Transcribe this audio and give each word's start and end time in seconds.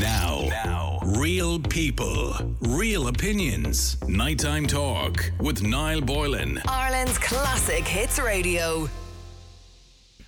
Now, 0.00 0.46
now, 0.48 0.98
real 1.04 1.58
people, 1.58 2.34
real 2.60 3.08
opinions. 3.08 3.98
Nighttime 4.08 4.66
talk 4.66 5.30
with 5.38 5.62
Niall 5.62 6.00
Boylan. 6.00 6.62
Ireland's 6.66 7.18
classic 7.18 7.86
hits 7.86 8.18
radio. 8.18 8.88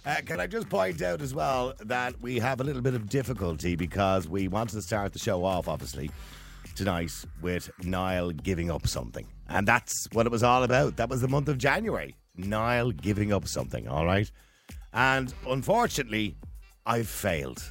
Uh, 0.05 0.17
can 0.27 0.41
I 0.41 0.47
just 0.47 0.69
point 0.69 1.01
out 1.01 1.23
as 1.23 1.35
well 1.35 1.73
that 1.87 2.21
we 2.21 2.39
have 2.39 2.61
a 2.61 2.65
little 2.65 2.83
bit 2.83 2.93
of 2.93 3.09
difficulty 3.09 3.75
because 3.75 4.29
we 4.29 4.47
wanted 4.47 4.75
to 4.75 4.83
start 4.83 5.15
the 5.15 5.19
show 5.19 5.43
off, 5.43 5.69
obviously, 5.69 6.11
tonight 6.75 7.13
with 7.41 7.71
Niall 7.83 8.33
giving 8.33 8.71
up 8.71 8.87
something. 8.87 9.27
And 9.49 9.67
that's 9.67 10.07
what 10.13 10.27
it 10.27 10.33
was 10.33 10.43
all 10.43 10.65
about. 10.65 10.99
That 10.99 11.09
was 11.09 11.23
the 11.23 11.29
month 11.29 11.49
of 11.49 11.57
January. 11.57 12.15
Niall 12.37 12.91
giving 12.91 13.33
up 13.33 13.49
something, 13.49 13.89
all 13.89 14.05
right? 14.05 14.31
And 14.93 15.33
unfortunately, 15.49 16.37
I've 16.85 17.09
failed 17.09 17.63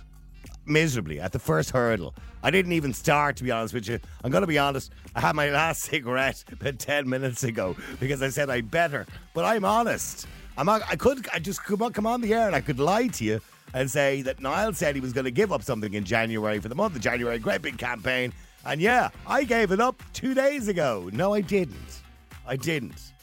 miserably 0.66 1.20
at 1.20 1.32
the 1.32 1.40
first 1.40 1.72
hurdle. 1.72 2.14
I 2.44 2.52
didn't 2.52 2.72
even 2.74 2.94
start, 2.94 3.38
to 3.38 3.44
be 3.44 3.52
honest 3.52 3.74
with 3.74 3.88
you. 3.88 4.00
I'm 4.24 4.32
going 4.32 4.42
to 4.42 4.48
be 4.48 4.58
honest. 4.58 4.92
I 5.16 5.22
had 5.22 5.36
my 5.36 5.50
last 5.52 5.84
cigarette 5.84 6.44
about 6.52 6.80
10 6.80 7.08
minutes 7.08 7.44
ago 7.44 7.76
because 8.00 8.22
I 8.22 8.30
said 8.30 8.50
I 8.50 8.62
better. 8.62 9.06
But 9.34 9.46
I'm 9.46 9.66
honest. 9.66 10.28
I'm 10.58 10.66
not, 10.66 10.82
I 10.90 10.96
could 10.96 11.28
I 11.34 11.40
just 11.40 11.64
come 11.64 11.82
on, 11.82 11.94
come 11.94 12.06
on 12.06 12.22
the 12.22 12.34
air 12.34 12.48
and 12.48 12.56
I 12.56 12.62
could 12.62 12.80
lie 12.80 13.08
to 13.08 13.24
you 13.24 13.42
and 13.74 13.90
say 13.90 14.22
that 14.24 14.42
Niall 14.42 14.74
said 14.74 14.96
he 14.96 15.02
was 15.02 15.14
going 15.14 15.26
to 15.26 15.32
give 15.32 15.52
up 15.52 15.64
something 15.64 15.94
in 15.94 16.04
January 16.04 16.60
for 16.60 16.68
the 16.68 16.76
month 16.76 16.96
of 16.96 17.02
January. 17.02 17.40
Great 17.40 17.62
big 17.62 17.78
campaign. 17.78 18.34
And 18.66 18.82
yeah, 18.82 19.10
I 19.26 19.44
gave 19.44 19.72
it 19.72 19.80
up 19.80 20.02
two 20.14 20.34
days 20.34 20.68
ago. 20.68 21.10
No, 21.14 21.34
I 21.34 21.42
didn't. 21.42 22.02
I 22.46 22.56
didn't. 22.56 23.14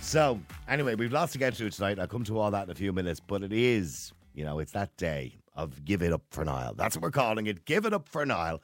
So, 0.00 0.40
anyway, 0.68 0.94
we've 0.94 1.12
lots 1.12 1.32
to 1.32 1.38
get 1.38 1.54
to 1.56 1.68
tonight. 1.68 1.98
I'll 1.98 2.06
come 2.06 2.24
to 2.24 2.38
all 2.38 2.50
that 2.52 2.64
in 2.64 2.70
a 2.70 2.74
few 2.74 2.92
minutes, 2.92 3.20
but 3.20 3.42
it 3.42 3.52
is, 3.52 4.12
you 4.34 4.44
know, 4.44 4.58
it's 4.58 4.72
that 4.72 4.96
day 4.96 5.34
of 5.58 5.84
give 5.84 6.02
it 6.02 6.12
up 6.12 6.22
for 6.30 6.44
Niall. 6.44 6.74
That's 6.74 6.96
what 6.96 7.02
we're 7.02 7.10
calling 7.10 7.46
it. 7.46 7.66
Give 7.66 7.84
it 7.84 7.92
up 7.92 8.08
for 8.08 8.24
Niall. 8.24 8.62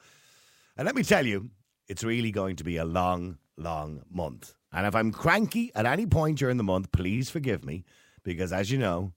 And 0.77 0.85
let 0.85 0.95
me 0.95 1.03
tell 1.03 1.25
you, 1.25 1.51
it's 1.87 2.03
really 2.03 2.31
going 2.31 2.55
to 2.55 2.63
be 2.63 2.77
a 2.77 2.85
long, 2.85 3.37
long 3.57 4.01
month. 4.09 4.55
And 4.71 4.87
if 4.87 4.95
I'm 4.95 5.11
cranky 5.11 5.71
at 5.75 5.85
any 5.85 6.07
point 6.07 6.39
during 6.39 6.57
the 6.57 6.63
month, 6.63 6.91
please 6.91 7.29
forgive 7.29 7.63
me, 7.63 7.83
because 8.23 8.51
as 8.51 8.71
you 8.71 8.77
know, 8.77 9.11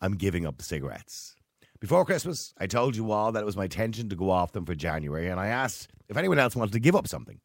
I'm 0.00 0.14
giving 0.16 0.46
up 0.46 0.58
the 0.58 0.64
cigarettes. 0.64 1.34
Before 1.80 2.04
Christmas, 2.04 2.54
I 2.58 2.66
told 2.66 2.94
you 2.94 3.10
all 3.10 3.32
that 3.32 3.42
it 3.42 3.46
was 3.46 3.56
my 3.56 3.64
intention 3.64 4.08
to 4.10 4.16
go 4.16 4.30
off 4.30 4.52
them 4.52 4.64
for 4.64 4.74
January, 4.74 5.28
and 5.28 5.40
I 5.40 5.48
asked 5.48 5.88
if 6.08 6.16
anyone 6.16 6.38
else 6.38 6.54
wanted 6.54 6.72
to 6.72 6.80
give 6.80 6.94
up 6.94 7.08
something 7.08 7.40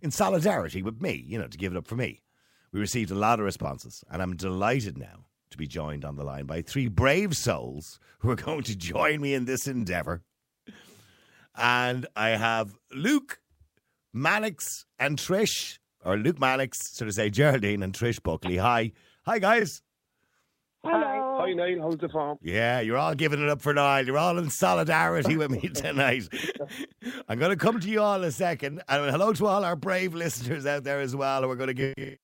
in 0.00 0.10
solidarity 0.10 0.82
with 0.82 1.00
me, 1.00 1.24
you 1.26 1.38
know, 1.38 1.46
to 1.46 1.58
give 1.58 1.72
it 1.72 1.78
up 1.78 1.86
for 1.86 1.96
me. 1.96 2.22
We 2.70 2.80
received 2.80 3.10
a 3.10 3.14
lot 3.14 3.38
of 3.38 3.44
responses, 3.44 4.04
and 4.10 4.22
I'm 4.22 4.36
delighted 4.36 4.96
now 4.96 5.26
to 5.52 5.58
be 5.58 5.66
joined 5.66 6.04
on 6.04 6.16
the 6.16 6.24
line 6.24 6.46
by 6.46 6.62
three 6.62 6.88
brave 6.88 7.36
souls 7.36 7.98
who 8.18 8.30
are 8.30 8.36
going 8.36 8.62
to 8.64 8.76
join 8.76 9.20
me 9.20 9.34
in 9.34 9.44
this 9.44 9.66
endeavour. 9.66 10.22
And 11.56 12.06
I 12.16 12.30
have 12.30 12.74
Luke, 12.92 13.40
Mannix, 14.12 14.84
and 14.98 15.18
Trish, 15.18 15.78
or 16.04 16.16
Luke 16.16 16.40
Mannix, 16.40 16.78
so 16.92 17.04
to 17.04 17.12
say, 17.12 17.30
Geraldine 17.30 17.82
and 17.82 17.92
Trish 17.92 18.22
Buckley. 18.22 18.56
Hi. 18.56 18.92
Hi, 19.26 19.38
guys. 19.38 19.82
Hello. 20.84 21.38
Hi, 21.40 21.52
Niall. 21.52 21.80
How's 21.82 21.98
the 21.98 22.08
farm? 22.08 22.38
Yeah, 22.42 22.80
you're 22.80 22.96
all 22.96 23.14
giving 23.14 23.42
it 23.42 23.48
up 23.48 23.62
for 23.62 23.72
Niall. 23.72 24.04
You're 24.04 24.18
all 24.18 24.38
in 24.38 24.50
solidarity 24.50 25.36
with 25.36 25.50
me 25.50 25.60
tonight. 25.74 26.28
I'm 27.28 27.38
going 27.38 27.50
to 27.50 27.56
come 27.56 27.78
to 27.80 27.88
you 27.88 28.00
all 28.00 28.16
in 28.22 28.24
a 28.28 28.32
second. 28.32 28.82
And 28.88 29.10
hello 29.10 29.32
to 29.32 29.46
all 29.46 29.64
our 29.64 29.76
brave 29.76 30.14
listeners 30.14 30.66
out 30.66 30.84
there 30.84 31.00
as 31.00 31.14
well. 31.14 31.40
And 31.40 31.48
we're 31.48 31.56
going 31.56 31.68
to 31.68 31.74
give 31.74 31.94
you. 31.96 32.16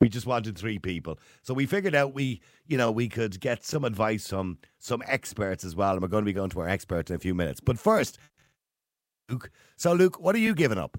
We 0.00 0.08
just 0.08 0.26
wanted 0.26 0.58
three 0.58 0.78
people. 0.78 1.18
So 1.42 1.54
we 1.54 1.66
figured 1.66 1.94
out 1.94 2.14
we, 2.14 2.40
you 2.66 2.76
know, 2.76 2.90
we 2.90 3.08
could 3.08 3.40
get 3.40 3.64
some 3.64 3.84
advice 3.84 4.28
from 4.28 4.58
some 4.78 5.02
experts 5.06 5.64
as 5.64 5.74
well. 5.76 5.92
And 5.92 6.02
we're 6.02 6.08
going 6.08 6.24
to 6.24 6.26
be 6.28 6.32
going 6.32 6.50
to 6.50 6.60
our 6.60 6.68
experts 6.68 7.10
in 7.10 7.16
a 7.16 7.18
few 7.18 7.34
minutes. 7.34 7.60
But 7.60 7.78
first, 7.78 8.18
Luke. 9.28 9.50
So, 9.76 9.92
Luke, 9.92 10.20
what 10.20 10.34
are 10.34 10.38
you 10.40 10.54
giving 10.54 10.78
up? 10.78 10.98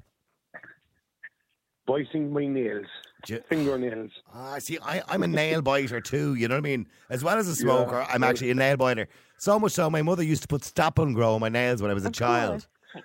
Biting 1.86 2.34
my 2.34 2.48
nails. 2.48 2.88
Ju- 3.26 3.42
Fingernails. 3.50 4.12
Ah, 4.34 4.58
see, 4.60 4.80
I, 4.82 5.04
I'm 5.08 5.24
a 5.24 5.28
nail 5.28 5.62
biter 5.62 6.02
too. 6.02 6.36
You 6.36 6.48
know 6.48 6.56
what 6.56 6.60
I 6.60 6.62
mean? 6.62 6.88
As 7.10 7.24
well 7.24 7.38
as 7.38 7.48
a 7.48 7.56
smoker, 7.56 8.06
I'm 8.10 8.24
actually 8.24 8.52
a 8.52 8.56
nail 8.56 8.78
biter. 8.78 9.08
So 9.38 9.60
much 9.60 9.74
so, 9.74 9.90
my 9.90 10.02
mother 10.02 10.24
used 10.24 10.42
to 10.44 10.48
put 10.48 10.64
stop 10.64 10.98
and 11.00 11.14
grow 11.14 11.34
on 11.36 11.42
my 11.42 11.50
nails 11.50 11.82
when 11.82 11.92
I 11.92 11.94
was 11.94 12.06
a 12.06 12.12
child. 12.12 12.68
Do 12.94 13.00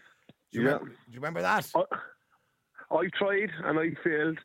you, 0.61 0.63
Yeah. 0.63 0.73
remember, 0.73 0.89
do 0.91 0.95
you 1.13 1.19
remember 1.21 1.43
that? 1.43 1.71
I, 1.75 1.83
I 2.95 3.09
tried 3.19 3.51
and 3.65 3.79
I 3.79 3.91
failed. 4.03 4.39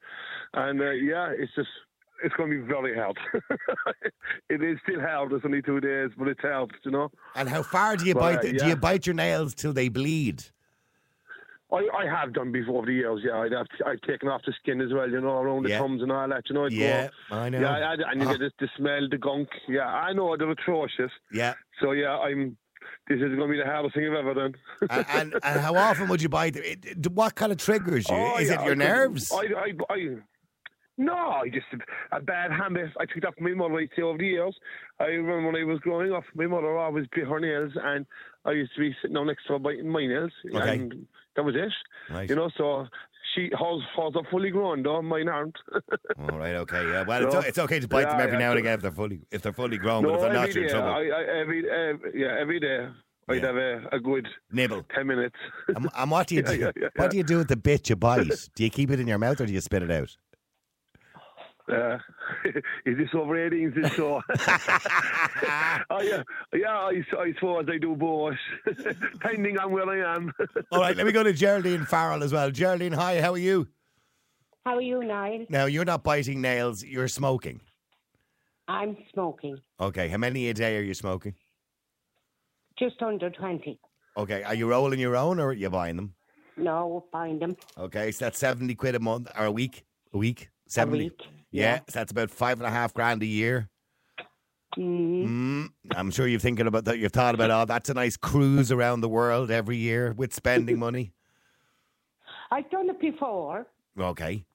And 0.55 0.81
uh, 0.81 0.91
yeah, 0.91 1.31
it's 1.37 1.51
just, 1.55 1.67
it's 2.23 2.33
going 2.35 2.49
to 2.51 2.61
be 2.61 2.67
very 2.67 2.95
hard. 2.97 3.17
it 4.49 4.63
is 4.63 4.77
still 4.83 5.01
hard. 5.01 5.31
It's 5.33 5.45
only 5.45 5.61
two 5.61 5.79
days, 5.81 6.09
but 6.17 6.27
it's 6.27 6.41
hard, 6.41 6.71
you 6.83 6.91
know. 6.91 7.11
And 7.35 7.49
how 7.49 7.61
far 7.63 7.95
do 7.97 8.05
you 8.05 8.15
Well, 8.15 8.33
bite? 8.37 8.41
Do 8.41 8.49
yeah. 8.55 8.67
you 8.67 8.75
bite 8.75 9.05
your 9.05 9.15
nails 9.15 9.53
till 9.53 9.73
they 9.73 9.89
bleed? 9.89 10.43
I, 11.71 11.87
I 11.97 12.05
have 12.05 12.31
done 12.33 12.51
before 12.51 12.77
over 12.77 12.85
the 12.85 12.93
years, 12.93 13.21
yeah. 13.25 13.39
I'd 13.39 13.51
have 13.51 13.65
I've 13.85 13.99
taken 14.01 14.29
off 14.29 14.41
the 14.45 14.53
skin 14.61 14.79
as 14.81 14.93
well, 14.93 15.09
you 15.09 15.19
know, 15.19 15.39
around 15.39 15.63
the 15.63 15.69
Yeah. 15.69 15.79
thumbs 15.79 16.01
and 16.03 16.11
all 16.11 16.27
that, 16.29 16.43
you 16.47 16.53
know. 16.53 16.67
Yeah, 16.67 17.09
go, 17.29 17.35
I 17.35 17.49
know. 17.49 17.59
Yeah, 17.59 17.71
I, 17.89 17.93
and 18.11 18.21
you 18.21 18.27
Ah. 18.27 18.31
get 18.33 18.39
the, 18.39 18.51
the 18.59 18.69
smell, 18.77 19.07
the 19.09 19.17
gunk. 19.17 19.49
Yeah, 19.67 19.87
I 19.87 20.13
know 20.13 20.37
they're 20.37 20.49
atrocious. 20.51 21.11
Yeah. 21.33 21.55
So 21.81 21.91
yeah, 21.91 22.17
I'm. 22.17 22.55
This 23.09 23.15
is 23.17 23.35
going 23.35 23.39
to 23.39 23.47
be 23.47 23.57
the 23.57 23.65
hardest 23.65 23.95
thing 23.95 24.05
I've 24.07 24.13
ever 24.13 24.33
done. 24.35 24.53
and, 24.89 25.05
and, 25.09 25.33
and 25.43 25.59
how 25.59 25.75
often 25.75 26.07
would 26.07 26.21
you 26.21 26.29
bite 26.29 26.53
them? 26.53 26.63
It- 26.63 26.85
it- 26.85 27.11
What 27.11 27.33
kind 27.35 27.51
of 27.51 27.57
triggers 27.57 28.07
you? 28.09 28.15
Oh, 28.15 28.37
Is 28.37 28.47
yeah, 28.47 28.53
it 28.53 28.65
your 28.65 28.75
couldn't- 28.75 28.77
nerves? 28.79 29.31
I, 29.31 29.37
I, 29.37 29.73
I, 29.89 30.15
no, 30.97 31.13
I 31.13 31.49
just 31.49 31.65
a 32.11 32.21
bad 32.21 32.51
habit. 32.51 32.89
I 32.99 33.05
picked 33.05 33.25
up 33.25 33.35
from 33.35 33.45
my 33.45 33.53
mother. 33.53 33.79
I'd 33.79 33.89
say 33.95 34.01
over 34.01 34.17
the 34.17 34.25
years. 34.25 34.55
I 34.99 35.05
remember 35.05 35.47
when 35.51 35.55
I 35.61 35.63
was 35.65 35.79
growing 35.79 36.13
up, 36.13 36.23
my 36.35 36.47
mother 36.47 36.77
always 36.77 37.05
bit 37.13 37.27
her 37.27 37.39
nails, 37.39 37.73
and 37.75 38.05
I 38.45 38.51
used 38.51 38.73
to 38.75 38.79
be 38.81 38.95
sitting 39.01 39.15
down 39.15 39.27
next 39.27 39.45
to 39.47 39.53
her 39.53 39.59
biting 39.59 39.89
my 39.89 40.05
nails, 40.05 40.31
Okay. 40.53 40.75
and 40.75 41.07
that 41.35 41.43
was 41.43 41.55
it. 41.55 41.71
Right. 42.13 42.29
You 42.29 42.35
know, 42.35 42.49
so 42.57 42.87
she 43.33 43.49
hers, 43.51 43.81
hers 43.97 44.13
are 44.15 44.23
fully 44.31 44.51
grown, 44.51 44.83
though 44.83 45.01
mine 45.01 45.27
aren't. 45.27 45.57
All 46.31 46.37
right. 46.39 46.55
Okay. 46.55 46.87
Yeah. 46.89 47.03
Well, 47.03 47.25
it's, 47.35 47.47
it's 47.47 47.59
okay 47.59 47.79
to 47.81 47.87
bite 47.87 48.03
them 48.07 48.19
every 48.21 48.33
yeah, 48.33 48.39
now 48.39 48.49
and 48.51 48.59
again 48.59 48.73
if 48.75 48.81
they're 48.81 48.91
fully 48.91 49.19
if 49.31 49.41
they're 49.41 49.51
fully 49.53 49.77
grown. 49.77 50.03
no, 50.03 50.09
but 50.09 50.15
if 50.15 50.21
they're 50.21 50.33
not, 50.33 50.53
you're 50.55 50.63
in 50.63 50.69
trouble. 50.69 50.87
I, 50.89 51.01
I, 51.01 51.39
every, 51.41 51.69
every, 51.69 52.21
yeah, 52.21 52.37
every 52.39 52.59
day. 52.59 52.87
I'd 53.27 53.41
Yeah. 53.41 53.47
have 53.47 53.55
a, 53.55 53.87
a 53.91 53.99
good 53.99 54.27
Nibble. 54.51 54.85
ten 54.93 55.07
minutes. 55.07 55.35
And, 55.75 55.89
and 55.97 56.11
what 56.11 56.27
do 56.27 56.35
you 56.35 56.41
Yeah, 56.45 56.51
do? 56.53 56.59
yeah, 56.59 56.71
yeah, 56.79 56.87
What 56.95 57.09
do 57.09 57.17
you 57.17 57.23
do 57.23 57.39
with 57.39 57.47
the 57.47 57.55
bit 57.57 57.89
you 57.89 57.95
bite? 57.95 58.49
do 58.55 58.63
you 58.63 58.69
keep 58.69 58.91
it 58.91 58.99
in 58.99 59.07
your 59.07 59.17
mouth 59.17 59.41
or 59.41 59.47
do 59.47 59.51
you 59.53 59.61
spit 59.61 59.81
it 59.81 59.89
out? 59.89 60.15
Uh, 61.71 61.97
is 62.85 62.97
this 62.97 63.09
over 63.13 63.43
18? 63.43 63.67
Is 63.69 63.73
this 63.75 63.95
so? 63.95 64.21
oh, 65.89 66.01
yeah, 66.01 66.23
yeah 66.53 66.77
I, 66.77 67.03
I 67.19 67.33
suppose 67.33 67.65
I 67.69 67.77
do 67.77 67.95
both, 67.95 68.35
depending 68.65 69.57
on 69.57 69.71
where 69.71 69.89
I 69.89 70.15
am. 70.15 70.31
All 70.71 70.79
right, 70.79 70.95
let 70.95 71.05
me 71.05 71.11
go 71.11 71.23
to 71.23 71.33
Geraldine 71.33 71.85
Farrell 71.85 72.23
as 72.23 72.31
well. 72.31 72.51
Geraldine, 72.51 72.93
hi, 72.93 73.21
how 73.21 73.33
are 73.33 73.37
you? 73.37 73.67
How 74.65 74.75
are 74.75 74.81
you, 74.81 75.03
Niall? 75.03 75.45
Now, 75.49 75.65
you're 75.65 75.85
not 75.85 76.03
biting 76.03 76.41
nails, 76.41 76.83
you're 76.83 77.07
smoking. 77.07 77.61
I'm 78.67 78.97
smoking. 79.13 79.59
Okay, 79.79 80.07
how 80.07 80.17
many 80.17 80.49
a 80.49 80.53
day 80.53 80.77
are 80.77 80.81
you 80.81 80.93
smoking? 80.93 81.35
Just 82.77 83.01
under 83.01 83.29
20. 83.29 83.79
Okay, 84.17 84.43
are 84.43 84.55
you 84.55 84.67
rolling 84.67 84.99
your 84.99 85.15
own 85.15 85.39
or 85.39 85.49
are 85.49 85.53
you 85.53 85.69
buying 85.69 85.95
them? 85.95 86.13
No, 86.57 87.05
find 87.11 87.41
them. 87.41 87.55
Okay, 87.77 88.11
so 88.11 88.25
that's 88.25 88.39
70 88.39 88.75
quid 88.75 88.95
a 88.95 88.99
month 88.99 89.29
or 89.37 89.45
a 89.45 89.51
week? 89.51 89.85
A 90.13 90.17
week? 90.17 90.49
70? 90.67 91.03
week, 91.03 91.21
Yeah, 91.55 91.75
yeah. 91.75 91.79
so 91.89 91.99
that's 91.99 92.11
about 92.11 92.29
five 92.31 92.59
and 92.59 92.67
a 92.67 92.71
half 92.71 92.93
grand 92.93 93.21
a 93.23 93.25
year. 93.25 93.69
Mm, 94.77 95.25
Mm, 95.25 95.69
I'm 95.95 96.11
sure 96.11 96.27
you've 96.27 96.41
thinking 96.41 96.67
about 96.67 96.83
that. 96.85 96.97
You've 96.99 97.13
thought 97.13 97.33
about, 97.33 97.49
oh, 97.49 97.63
that's 97.65 97.89
a 97.89 97.93
nice 97.93 98.17
cruise 98.17 98.71
around 98.73 98.99
the 99.01 99.07
world 99.09 99.49
every 99.49 99.77
year 99.77 100.11
with 100.11 100.33
spending 100.33 100.77
money. 100.79 101.13
I've 102.51 102.69
done 102.69 102.89
it 102.89 102.99
before, 102.99 103.67
Okay. 103.97 104.45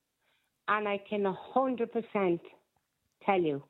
and 0.69 0.87
I 0.87 0.99
can 0.99 1.22
100% 1.25 2.41
tell 3.25 3.41
you, 3.41 3.62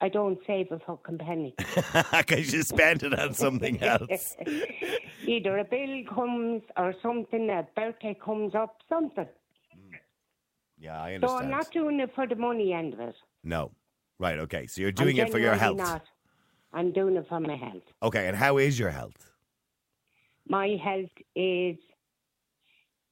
I 0.00 0.08
don't 0.08 0.38
save 0.46 0.72
a 0.72 0.80
fucking 0.80 1.18
penny. 1.18 1.54
Because 2.12 2.52
you 2.52 2.62
spent 2.64 3.04
it 3.04 3.16
on 3.16 3.32
something 3.34 3.80
else. 3.80 4.36
Either 5.26 5.58
a 5.58 5.64
bill 5.64 6.02
comes 6.12 6.62
or 6.76 6.94
something, 7.00 7.48
a 7.48 7.64
birthday 7.76 8.14
comes 8.24 8.56
up, 8.56 8.78
something. 8.88 9.28
Yeah, 10.82 11.00
I 11.00 11.14
understand. 11.14 11.38
So 11.38 11.44
I'm 11.44 11.50
not 11.50 11.70
doing 11.70 12.00
it 12.00 12.10
for 12.14 12.26
the 12.26 12.34
money 12.34 12.72
end 12.72 12.94
of 12.94 13.00
it. 13.00 13.14
No. 13.44 13.70
Right, 14.18 14.38
okay. 14.40 14.66
So 14.66 14.80
you're 14.80 14.90
I'm 14.90 15.04
doing 15.04 15.16
it 15.16 15.30
for 15.30 15.38
your 15.38 15.54
health. 15.54 15.78
Not. 15.78 16.02
I'm 16.72 16.92
doing 16.92 17.16
it 17.16 17.26
for 17.28 17.40
my 17.40 17.56
health. 17.56 17.82
Okay, 18.02 18.26
and 18.28 18.36
how 18.36 18.58
is 18.58 18.78
your 18.78 18.90
health? 18.90 19.32
my 20.48 20.76
health 20.82 21.10
is 21.36 21.76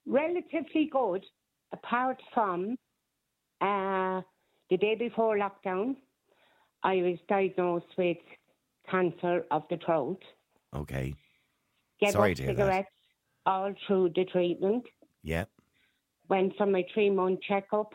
relatively 0.06 0.88
good, 0.90 1.24
apart 1.72 2.20
from 2.34 2.76
uh, 3.60 4.20
the 4.68 4.76
day 4.76 4.94
before 4.98 5.38
lockdown, 5.38 5.96
I 6.82 6.96
was 6.96 7.18
diagnosed 7.28 7.92
with 7.96 8.18
cancer 8.90 9.44
of 9.50 9.62
the 9.70 9.78
throat. 9.84 10.20
Okay. 10.74 11.14
Gave 12.00 12.10
Sorry 12.10 12.32
up 12.32 12.36
to 12.38 12.42
hear 12.42 12.54
that. 12.54 12.62
cigarettes 12.62 12.88
all 13.46 13.74
through 13.86 14.10
the 14.14 14.24
treatment. 14.24 14.84
Yeah. 15.22 15.44
Went 16.30 16.56
for 16.56 16.66
my 16.66 16.84
three 16.94 17.10
month 17.10 17.40
checkup. 17.46 17.92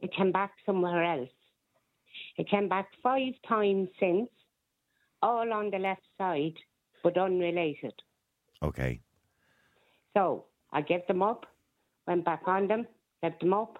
It 0.00 0.12
came 0.14 0.32
back 0.32 0.52
somewhere 0.66 1.02
else. 1.04 1.30
It 2.36 2.50
came 2.50 2.68
back 2.68 2.88
five 3.02 3.32
times 3.48 3.88
since, 3.98 4.28
all 5.22 5.52
on 5.52 5.70
the 5.70 5.78
left 5.78 6.02
side. 6.18 6.54
but 7.04 7.16
unrelated. 7.16 7.94
Okay. 8.60 9.00
So 10.14 10.46
I 10.72 10.80
gave 10.80 11.06
them 11.06 11.22
up, 11.22 11.46
went 12.08 12.24
back 12.24 12.42
on 12.46 12.66
them, 12.66 12.86
left 13.22 13.40
them 13.40 13.54
up. 13.54 13.78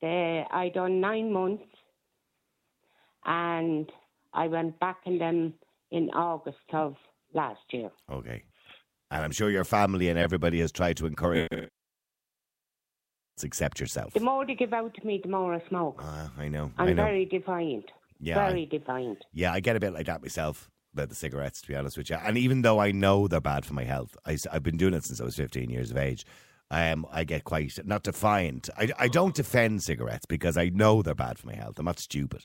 They, 0.00 0.44
I 0.50 0.70
done 0.70 1.00
nine 1.02 1.30
months, 1.30 1.64
and 3.26 3.92
I 4.32 4.46
went 4.48 4.80
back 4.80 4.98
on 5.06 5.18
them 5.18 5.52
in 5.90 6.08
August 6.10 6.58
of 6.72 6.96
last 7.34 7.60
year. 7.72 7.90
Okay. 8.10 8.42
And 9.10 9.22
I'm 9.22 9.32
sure 9.32 9.50
your 9.50 9.64
family 9.64 10.08
and 10.08 10.18
everybody 10.18 10.60
has 10.60 10.72
tried 10.72 10.96
to 10.98 11.06
encourage 11.06 11.48
accept 13.44 13.80
yourself. 13.80 14.12
The 14.14 14.20
more 14.20 14.44
they 14.46 14.54
give 14.54 14.72
out 14.72 14.94
to 14.94 15.06
me, 15.06 15.20
the 15.22 15.28
more 15.28 15.54
I 15.54 15.62
smoke. 15.68 16.00
Ah, 16.04 16.30
I 16.38 16.48
know. 16.48 16.70
I'm 16.78 16.88
I 16.88 16.92
know. 16.92 17.04
very 17.04 17.24
defiant. 17.24 17.90
Yeah, 18.20 18.38
I- 18.44 18.48
Very 18.50 18.66
defiant. 18.66 19.24
Yeah, 19.32 19.52
I 19.52 19.60
get 19.60 19.76
a 19.76 19.80
bit 19.80 19.92
like 19.92 20.06
that 20.06 20.22
myself 20.22 20.70
about 20.92 21.08
the 21.08 21.14
cigarettes, 21.14 21.60
to 21.62 21.68
be 21.68 21.76
honest 21.76 21.96
with 21.96 22.10
you. 22.10 22.16
And 22.16 22.36
even 22.36 22.62
though 22.62 22.80
I 22.80 22.90
know 22.90 23.28
they're 23.28 23.40
bad 23.40 23.64
for 23.64 23.74
my 23.74 23.84
health, 23.84 24.16
I, 24.26 24.36
have 24.52 24.62
been 24.62 24.76
doing 24.76 24.94
it 24.94 25.04
since 25.04 25.20
I 25.20 25.24
was 25.24 25.36
15 25.36 25.70
years 25.70 25.90
of 25.90 25.96
age. 25.96 26.24
Um, 26.70 27.06
I 27.12 27.24
get 27.24 27.44
quite, 27.44 27.78
not 27.86 28.02
defiant. 28.02 28.68
I, 28.76 28.90
I 28.98 29.08
don't 29.08 29.34
defend 29.34 29.82
cigarettes 29.82 30.26
because 30.26 30.56
I 30.58 30.68
know 30.70 31.00
they're 31.02 31.14
bad 31.14 31.38
for 31.38 31.46
my 31.46 31.54
health. 31.54 31.78
I'm 31.78 31.84
not 31.86 31.98
stupid. 31.98 32.44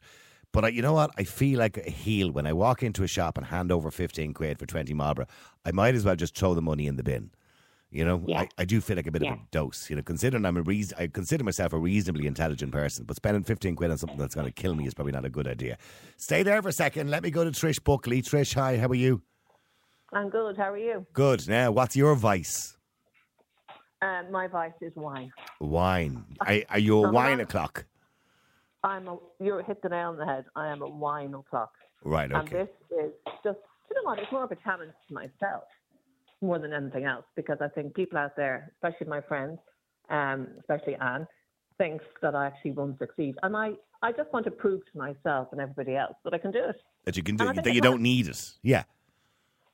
But 0.51 0.65
I, 0.65 0.67
you 0.67 0.81
know 0.83 0.93
what? 0.93 1.09
I 1.17 1.23
feel 1.23 1.57
like 1.59 1.77
a 1.77 1.89
heel 1.89 2.31
when 2.31 2.45
I 2.45 2.53
walk 2.53 2.83
into 2.83 3.03
a 3.03 3.07
shop 3.07 3.37
and 3.37 3.47
hand 3.47 3.71
over 3.71 3.89
15 3.89 4.33
quid 4.33 4.59
for 4.59 4.65
20 4.67 4.93
Marlboro. 4.93 5.25
I 5.65 5.71
might 5.71 5.95
as 5.95 6.05
well 6.05 6.15
just 6.15 6.37
throw 6.37 6.53
the 6.53 6.61
money 6.61 6.85
in 6.85 6.95
the 6.95 7.03
bin. 7.03 7.31
You 7.93 8.03
know, 8.05 8.23
Yeah. 8.25 8.41
I, 8.41 8.47
I 8.57 8.65
do 8.65 8.81
feel 8.81 8.95
like 8.95 9.05
a 9.05 9.11
bit 9.11 9.21
Yeah. 9.21 9.33
of 9.33 9.39
a 9.39 9.41
dose. 9.51 9.87
You 9.89 9.95
know, 9.95 10.01
considering 10.01 10.45
I'm 10.45 10.57
a 10.57 10.63
reason, 10.63 10.97
I 10.99 11.05
consider 11.07 11.43
myself 11.43 11.73
a 11.73 11.77
reasonably 11.77 12.25
intelligent 12.25 12.71
person, 12.71 13.05
but 13.05 13.15
spending 13.15 13.43
15 13.43 13.75
quid 13.75 13.91
on 13.91 13.97
something 13.99 14.17
that's 14.17 14.33
going 14.33 14.47
to 14.47 14.51
kill 14.51 14.73
me 14.73 14.87
is 14.87 14.95
probably 14.95 15.13
not 15.13 15.25
a 15.25 15.29
good 15.29 15.47
idea. 15.47 15.77
Stay 16.17 16.41
there 16.41 16.59
for 16.63 16.69
a 16.69 16.73
second. 16.73 17.11
Let 17.11 17.21
me 17.21 17.29
go 17.29 17.43
to 17.43 17.51
Trish 17.51 17.83
Buckley. 17.83 18.23
Trish, 18.23 18.55
hi, 18.55 18.77
how 18.77 18.87
are 18.87 18.95
you? 18.95 19.21
I'm 20.11 20.29
good. 20.29 20.57
How 20.57 20.71
are 20.73 20.77
you? 20.77 21.05
Good. 21.13 21.47
Now, 21.47 21.71
what's 21.71 21.95
your 21.95 22.15
vice? 22.15 22.75
Um, 24.01 24.31
my 24.31 24.47
vice 24.47 24.73
is 24.81 24.91
wine. 24.95 25.31
Wine. 25.61 26.25
Are, 26.41 26.55
are 26.69 26.79
you 26.79 27.03
a 27.03 27.07
I'm 27.07 27.13
wine 27.13 27.39
o'clock? 27.39 27.85
I'm 28.83 29.07
a. 29.07 29.17
You 29.39 29.61
hit 29.65 29.81
the 29.81 29.89
nail 29.89 30.09
on 30.09 30.17
the 30.17 30.25
head. 30.25 30.45
I 30.55 30.67
am 30.67 30.81
a 30.81 30.89
wine 30.89 31.33
o'clock. 31.33 31.71
Right, 32.03 32.29
Okay. 32.31 32.39
And 32.39 32.49
okay. 32.49 32.57
this 32.91 33.05
is 33.05 33.11
just. 33.43 33.59
You 33.89 33.95
know 33.97 34.03
what? 34.09 34.19
It's 34.19 34.31
more 34.31 34.43
of 34.43 34.51
a 34.51 34.55
challenge 34.57 34.91
to 35.07 35.13
myself 35.13 35.63
more 36.43 36.59
than 36.59 36.73
anything 36.73 37.05
else 37.05 37.25
because 37.35 37.57
I 37.61 37.69
think 37.69 37.95
people 37.95 38.17
out 38.17 38.35
there, 38.35 38.73
especially 38.75 39.07
my 39.07 39.21
friends, 39.21 39.57
um, 40.09 40.47
especially 40.59 40.95
Anne, 40.95 41.27
thinks 41.77 42.05
that 42.21 42.35
I 42.35 42.47
actually 42.47 42.71
won't 42.71 42.99
succeed, 42.99 43.35
and 43.43 43.55
I. 43.55 43.71
I 44.05 44.11
just 44.11 44.33
want 44.33 44.43
to 44.43 44.51
prove 44.51 44.81
to 44.91 44.97
myself 44.97 45.47
and 45.53 45.61
everybody 45.61 45.95
else 45.95 46.15
that 46.25 46.33
I 46.33 46.37
can 46.37 46.51
do 46.51 46.59
it. 46.59 46.75
That 47.05 47.15
you 47.15 47.23
can 47.23 47.37
do 47.37 47.47
it. 47.47 47.63
That 47.63 47.73
you 47.73 47.79
don't 47.79 48.01
need 48.01 48.27
it. 48.27 48.51
Yeah. 48.61 48.83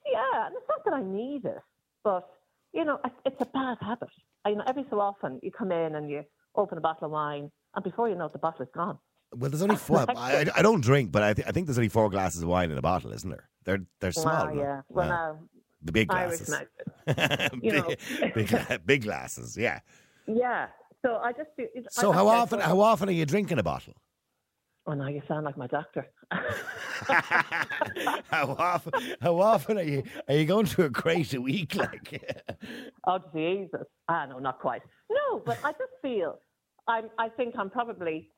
Yeah, 0.05 0.45
and 0.45 0.55
it's 0.55 0.67
not 0.69 0.85
that 0.85 0.93
I 0.93 1.01
need 1.01 1.45
it, 1.45 1.57
but 2.03 2.29
you 2.73 2.85
know, 2.85 2.99
it's 3.25 3.41
a 3.41 3.45
bad 3.45 3.77
habit. 3.81 4.09
I, 4.45 4.49
you 4.49 4.55
know, 4.55 4.63
every 4.67 4.85
so 4.89 4.99
often 4.99 5.39
you 5.41 5.51
come 5.51 5.71
in 5.71 5.95
and 5.95 6.09
you 6.09 6.23
open 6.55 6.77
a 6.77 6.81
bottle 6.81 7.05
of 7.05 7.11
wine, 7.11 7.51
and 7.75 7.83
before 7.83 8.09
you 8.09 8.15
know 8.15 8.25
it, 8.25 8.33
the 8.33 8.39
bottle 8.39 8.63
is 8.63 8.71
gone. 8.73 8.97
Well, 9.35 9.49
there's 9.49 9.61
only 9.61 9.75
four. 9.87 10.05
I, 10.09 10.45
I, 10.55 10.61
don't 10.61 10.81
drink, 10.81 11.11
but 11.11 11.23
I, 11.23 11.33
th- 11.33 11.47
I 11.47 11.51
think 11.51 11.67
there's 11.67 11.77
only 11.77 11.89
four 11.89 12.09
glasses 12.09 12.43
of 12.43 12.49
wine 12.49 12.71
in 12.71 12.77
a 12.77 12.81
bottle, 12.81 13.11
isn't 13.11 13.29
there? 13.29 13.49
They're 13.65 13.85
they're 13.99 14.11
small. 14.11 14.47
Wow, 14.47 14.53
yeah. 14.53 14.81
Well, 14.89 15.07
now 15.07 15.39
the 15.81 15.91
big 15.91 16.07
glasses. 16.07 16.53
you 17.61 17.71
know. 17.71 17.93
big, 18.35 18.55
big, 18.85 19.03
glasses. 19.03 19.57
Yeah. 19.57 19.79
Yeah. 20.27 20.67
So 21.05 21.15
I 21.17 21.31
just 21.31 21.49
feel. 21.55 21.67
So 21.89 22.11
I 22.11 22.15
how 22.15 22.25
said, 22.25 22.35
often 22.35 22.59
how 22.59 22.79
often 22.81 23.09
are 23.09 23.13
you 23.13 23.25
drinking 23.25 23.59
a 23.59 23.63
bottle? 23.63 23.93
Oh, 24.85 24.93
now 24.93 25.07
you 25.07 25.21
sound 25.27 25.45
like 25.45 25.57
my 25.57 25.67
doctor. 25.67 26.07
how 28.29 28.55
often 28.57 28.93
how 29.21 29.39
often 29.39 29.77
are 29.77 29.83
you 29.83 30.03
are 30.27 30.35
you 30.35 30.45
going 30.45 30.65
to 30.65 30.83
a 30.83 30.89
crate 30.89 31.33
a 31.33 31.41
week 31.41 31.75
like? 31.75 32.21
oh 33.07 33.19
Jesus! 33.33 33.85
Ah, 34.07 34.25
no, 34.25 34.39
not 34.39 34.59
quite. 34.59 34.81
No, 35.09 35.39
but 35.45 35.57
I 35.63 35.71
just 35.71 35.93
feel 36.01 36.39
I'm. 36.87 37.09
I 37.17 37.29
think 37.29 37.55
I'm 37.57 37.69
probably, 37.69 38.29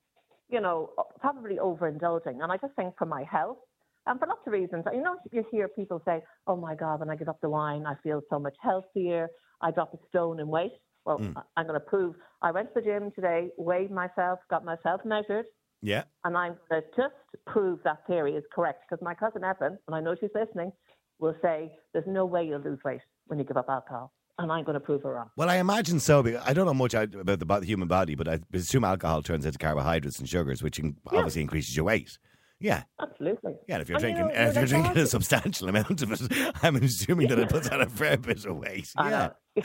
you 0.50 0.62
know, 0.62 0.92
probably 1.20 1.56
overindulging, 1.56 2.44
and 2.44 2.52
I 2.52 2.58
just 2.58 2.76
think 2.76 2.96
for 2.98 3.06
my 3.06 3.24
health 3.24 3.58
and 4.06 4.19
for 4.19 4.27
lots 4.27 4.42
of 4.45 4.53
reasons. 4.53 4.86
You 4.94 5.01
know, 5.01 5.15
you 5.31 5.44
hear 5.51 5.68
people 5.68 6.01
say, 6.06 6.21
"Oh 6.48 6.56
my 6.56 6.75
God, 6.75 7.00
when 7.00 7.09
I 7.09 7.15
give 7.15 7.30
up 7.30 7.39
the 7.42 7.50
wine, 7.50 7.86
I 7.86 7.95
feel 8.03 8.21
so 8.30 8.39
much 8.39 8.56
healthier. 8.62 9.27
I 9.62 9.71
drop 9.71 9.94
a 9.94 9.98
stone 10.09 10.39
in 10.39 10.48
weight." 10.48 10.74
Well, 11.06 11.18
hmm. 11.18 11.38
I- 11.38 11.42
I'm 11.57 11.65
going 11.68 11.80
to 11.80 11.86
prove. 11.86 12.15
I 12.42 12.51
went 12.51 12.69
to 12.69 12.74
the 12.75 12.81
gym 12.81 13.12
today, 13.15 13.50
weighed 13.57 13.92
myself, 13.92 14.39
got 14.50 14.63
myself 14.65 15.01
measured. 15.06 15.45
yeah. 15.81 16.03
And 16.25 16.38
I'm 16.38 16.57
going 16.69 16.81
to 16.81 16.88
just 16.95 17.45
prove 17.48 17.80
that 17.83 18.06
theory 18.07 18.36
is 18.36 18.44
correct 18.53 18.83
because 18.88 19.03
my 19.03 19.15
cousin 19.15 19.42
Eavan, 19.42 19.77
and 19.88 19.95
I 19.95 20.00
know 20.00 20.15
she's 20.19 20.30
listening, 20.36 20.71
will 21.19 21.36
say 21.42 21.71
there's 21.94 22.06
no 22.07 22.25
way 22.25 22.44
you'll 22.44 22.62
lose 22.62 22.80
weight 22.83 23.01
when 23.27 23.39
you 23.39 23.45
give 23.45 23.57
up 23.57 23.68
alcohol. 23.69 24.12
And 24.38 24.51
I'm 24.51 24.63
going 24.63 24.74
to 24.74 24.80
prove 24.80 25.03
her 25.03 25.13
wrong. 25.13 25.30
Well, 25.38 25.50
I 25.50 25.57
imagine 25.57 26.00
so. 26.00 26.24
because 26.24 26.42
I 26.45 26.53
don't 26.53 26.65
know 26.65 26.74
much 26.74 26.94
about 26.95 27.39
the, 27.39 27.65
human 27.65 27.88
body, 27.88 28.15
but 28.15 28.27
I 28.27 28.39
assume 28.53 28.83
alcohol 28.83 29.21
turns 29.21 29.45
into 29.45 29.59
carbohydrates 29.59 30.18
and 30.19 30.27
sugars, 30.27 30.63
which 30.63 30.80
obviously 31.07 31.42
increases 31.42 31.75
your 31.75 31.86
weight. 31.86 32.18
Yeah, 32.62 32.84
Absolutely. 33.02 33.56
yeah. 33.68 33.75
And 33.75 33.81
if 33.81 33.90
you're 33.90 33.98
And, 33.98 34.06
you 34.08 34.13
drinking, 34.16 34.36
know, 34.38 34.48
if 34.50 34.56
you're 34.56 34.66
drinking 34.68 34.98
a 34.98 35.06
substantial 35.08 35.68
amount 35.69 36.02
of 36.02 36.12
it, 36.12 36.54
I'm 36.63 36.75
assuming 36.78 37.28
that 37.30 37.40
it 37.40 37.50
puts 37.50 37.68
on 37.69 37.81
a 37.81 37.90
fair 37.90 38.18
bit 38.18 38.46
of 38.46 38.56
weight. 38.58 38.90
I 38.96 39.10
Yeah. 39.10 39.30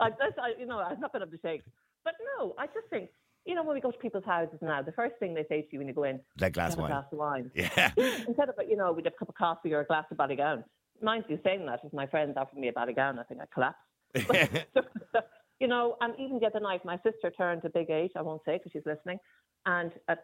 I, 0.00 0.10
just, 0.10 0.38
I, 0.38 0.52
you 0.58 0.66
know, 0.66 0.78
I'm 0.78 1.00
not 1.00 1.12
going 1.12 1.28
to 1.28 1.36
shake. 1.42 1.62
But 2.04 2.14
no, 2.38 2.54
I 2.58 2.66
just 2.66 2.88
think, 2.90 3.08
you 3.46 3.54
know, 3.54 3.62
when 3.62 3.74
we 3.74 3.80
go 3.80 3.90
to 3.90 3.98
people's 3.98 4.24
houses 4.24 4.58
now, 4.62 4.82
the 4.82 4.92
first 4.92 5.14
thing 5.18 5.32
they 5.34 5.44
say 5.48 5.62
to 5.62 5.68
you 5.72 5.78
when 5.78 5.88
you 5.88 5.94
go 5.94 6.04
in, 6.04 6.20
Like 6.38 6.52
glass 6.52 6.70
"Have 6.72 6.78
a 6.78 6.82
wine. 6.82 6.90
glass 6.90 7.04
of 7.12 7.18
wine. 7.18 7.50
Yeah. 7.54 7.90
Instead 8.28 8.48
of, 8.50 8.54
you 8.68 8.76
know, 8.76 8.92
with 8.92 9.06
a 9.06 9.10
cup 9.10 9.28
of 9.30 9.34
coffee 9.34 9.72
or 9.72 9.80
a 9.80 9.86
glass 9.86 10.04
of 10.10 10.18
Ballygowan. 10.18 10.64
Mind 11.02 11.24
you, 11.28 11.38
saying 11.42 11.64
that, 11.66 11.80
if 11.82 11.92
my 11.94 12.06
friends 12.06 12.34
offered 12.36 12.58
me 12.58 12.68
a 12.68 12.72
Ballygowan, 12.72 13.18
I 13.18 13.22
think 13.22 13.40
I'd 13.40 13.50
collapse. 13.50 13.78
you 15.60 15.66
know, 15.68 15.96
and 16.00 16.14
even 16.18 16.38
the 16.38 16.46
other 16.46 16.60
night, 16.60 16.84
my 16.84 16.96
sister 16.98 17.30
turned 17.36 17.64
a 17.64 17.70
big 17.70 17.90
age. 17.90 18.12
I 18.16 18.22
won't 18.22 18.42
say 18.44 18.58
because 18.58 18.72
she's 18.72 18.86
listening. 18.86 19.18
And 19.66 19.92
at 20.08 20.18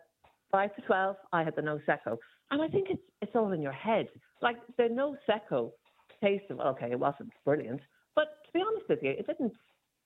five 0.50 0.74
to 0.76 0.82
twelve, 0.82 1.16
I 1.32 1.42
had 1.44 1.56
the 1.56 1.62
no 1.62 1.78
secco, 1.88 2.18
and 2.50 2.62
I 2.62 2.68
think 2.68 2.88
it's 2.90 3.02
it's 3.22 3.32
all 3.34 3.52
in 3.52 3.62
your 3.62 3.72
head. 3.72 4.08
Like 4.42 4.56
the 4.78 4.88
no 4.90 5.16
secco 5.28 5.72
taste 6.22 6.44
of 6.50 6.60
okay, 6.60 6.90
it 6.90 6.98
wasn't 6.98 7.30
brilliant, 7.44 7.80
but 8.14 8.28
to 8.46 8.52
be 8.52 8.62
honest 8.66 8.88
with 8.88 9.00
you, 9.02 9.10
it 9.10 9.26
didn't. 9.26 9.52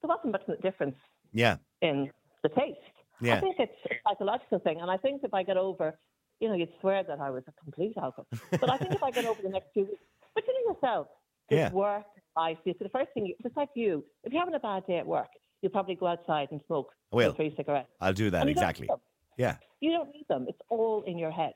There 0.03 0.09
wasn't 0.09 0.33
much 0.33 0.43
of 0.49 0.59
a 0.59 0.63
difference 0.63 0.97
yeah. 1.33 1.57
in 1.83 2.11
the 2.43 2.49
taste. 2.49 2.79
Yeah. 3.21 3.37
I 3.37 3.41
think 3.41 3.57
it's 3.59 3.73
a 3.85 3.95
psychological 4.09 4.59
thing, 4.61 4.81
and 4.81 4.91
I 4.91 4.97
think 4.97 5.23
if 5.23 5.35
I 5.35 5.43
get 5.43 5.59
over, 5.59 5.99
you 6.41 6.49
know, 6.49 6.55
you'd 6.55 6.73
swear 6.81 7.03
that 7.03 7.21
I 7.21 7.29
was 7.29 7.43
a 7.49 7.53
complete 7.63 7.95
alcohol. 7.99 8.27
But 8.51 8.71
I 8.71 8.79
think 8.79 8.95
if 8.95 9.03
I 9.03 9.11
get 9.11 9.27
over 9.27 9.43
the 9.43 9.51
next 9.51 9.67
few 9.75 9.85
weeks, 9.85 10.03
but 10.35 10.45
you 10.47 10.55
know 10.55 10.73
yourself, 10.75 11.09
it's 11.51 11.59
Yeah. 11.59 11.73
work, 11.73 12.07
life. 12.35 12.57
So 12.65 12.73
the 12.81 12.89
first 12.89 13.11
thing, 13.13 13.27
you, 13.27 13.35
just 13.43 13.57
like 13.57 13.69
you, 13.75 14.05
if 14.25 14.33
you're 14.33 14.41
having 14.41 14.55
a 14.55 14.61
bad 14.61 14.87
day 14.87 14.99
at 14.99 15.07
work, 15.07 15.29
you'll 15.61 15.73
probably 15.73 15.97
go 15.97 16.07
outside 16.07 16.49
and 16.51 16.63
smoke 16.67 16.91
two, 17.13 17.33
three 17.35 17.55
cigarettes. 17.57 17.91
I'll 18.01 18.15
do 18.15 18.31
that 18.31 18.41
And 18.41 18.49
you 18.49 18.55
don't 18.55 18.65
exactly. 18.65 18.89
Yeah. 19.37 19.57
You 19.81 19.93
don't 19.93 20.13
need 20.13 20.27
them. 20.29 20.47
It's 20.49 20.61
all 20.69 21.03
in 21.07 21.19
your 21.19 21.31
head. 21.31 21.53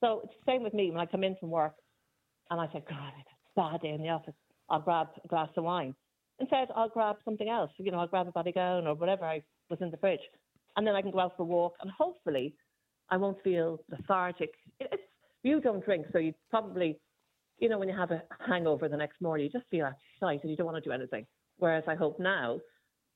So 0.00 0.22
it's 0.24 0.34
the 0.44 0.52
same 0.52 0.62
with 0.62 0.74
me 0.74 0.90
when 0.90 1.00
I 1.00 1.06
come 1.06 1.24
in 1.24 1.36
from 1.36 1.50
work 1.50 1.74
and 2.50 2.60
I 2.60 2.66
say, 2.66 2.84
God, 2.88 2.98
I 2.98 3.16
had 3.16 3.26
a 3.26 3.70
bad 3.72 3.80
day 3.82 3.90
in 3.90 4.02
the 4.02 4.10
office. 4.10 4.34
I'll 4.68 4.80
grab 4.80 5.08
a 5.24 5.28
glass 5.28 5.48
of 5.56 5.64
wine. 5.64 5.94
Instead, 6.38 6.68
I'll 6.74 6.88
grab 6.88 7.16
something 7.24 7.48
else. 7.48 7.70
You 7.78 7.90
know, 7.92 7.98
I'll 7.98 8.06
grab 8.08 8.28
a 8.28 8.32
Ballygowan 8.32 8.86
or 8.86 8.94
whatever 8.94 9.24
I 9.24 9.42
was 9.70 9.78
in 9.80 9.90
the 9.90 9.96
fridge. 9.96 10.20
And 10.76 10.86
then 10.86 10.94
I 10.94 11.02
can 11.02 11.10
go 11.10 11.20
out 11.20 11.36
for 11.36 11.42
a 11.42 11.46
walk 11.46 11.74
and 11.80 11.90
hopefully 11.90 12.54
I 13.10 13.16
won't 13.16 13.42
feel 13.42 13.80
lethargic. 13.90 14.50
It's, 14.80 15.02
you 15.42 15.60
don't 15.60 15.84
drink, 15.84 16.06
so 16.12 16.18
you 16.18 16.32
probably, 16.50 16.98
you 17.58 17.68
know, 17.68 17.78
when 17.78 17.88
you 17.88 17.96
have 17.96 18.10
a 18.10 18.22
hangover 18.46 18.88
the 18.88 18.96
next 18.96 19.20
morning, 19.20 19.44
you 19.44 19.52
just 19.52 19.70
feel 19.70 19.88
shite 20.18 20.40
and 20.42 20.50
you 20.50 20.56
don't 20.56 20.66
want 20.66 20.82
to 20.82 20.88
do 20.88 20.92
anything. 20.92 21.26
Whereas 21.58 21.84
I 21.86 21.94
hope 21.94 22.18
now, 22.18 22.58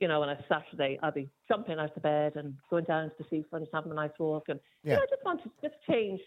you 0.00 0.09
know, 0.09 0.23
on 0.23 0.28
a 0.28 0.45
Saturday, 0.49 0.99
I'll 1.02 1.12
be 1.12 1.28
jumping 1.49 1.78
out 1.78 1.97
of 1.97 2.02
bed 2.02 2.33
and 2.37 2.55
going 2.71 2.85
down 2.85 3.09
to 3.09 3.14
the 3.19 3.25
seafront 3.31 3.64
and 3.64 3.69
having 3.73 3.93
a 3.93 3.95
nice 3.95 4.11
walk. 4.19 4.45
And 4.49 4.61
you 4.85 4.93
know, 4.93 5.02
I 5.02 5.07
just 5.11 5.25
want 5.25 5.43
to 5.43 5.50
just 5.62 5.75
change 5.88 6.21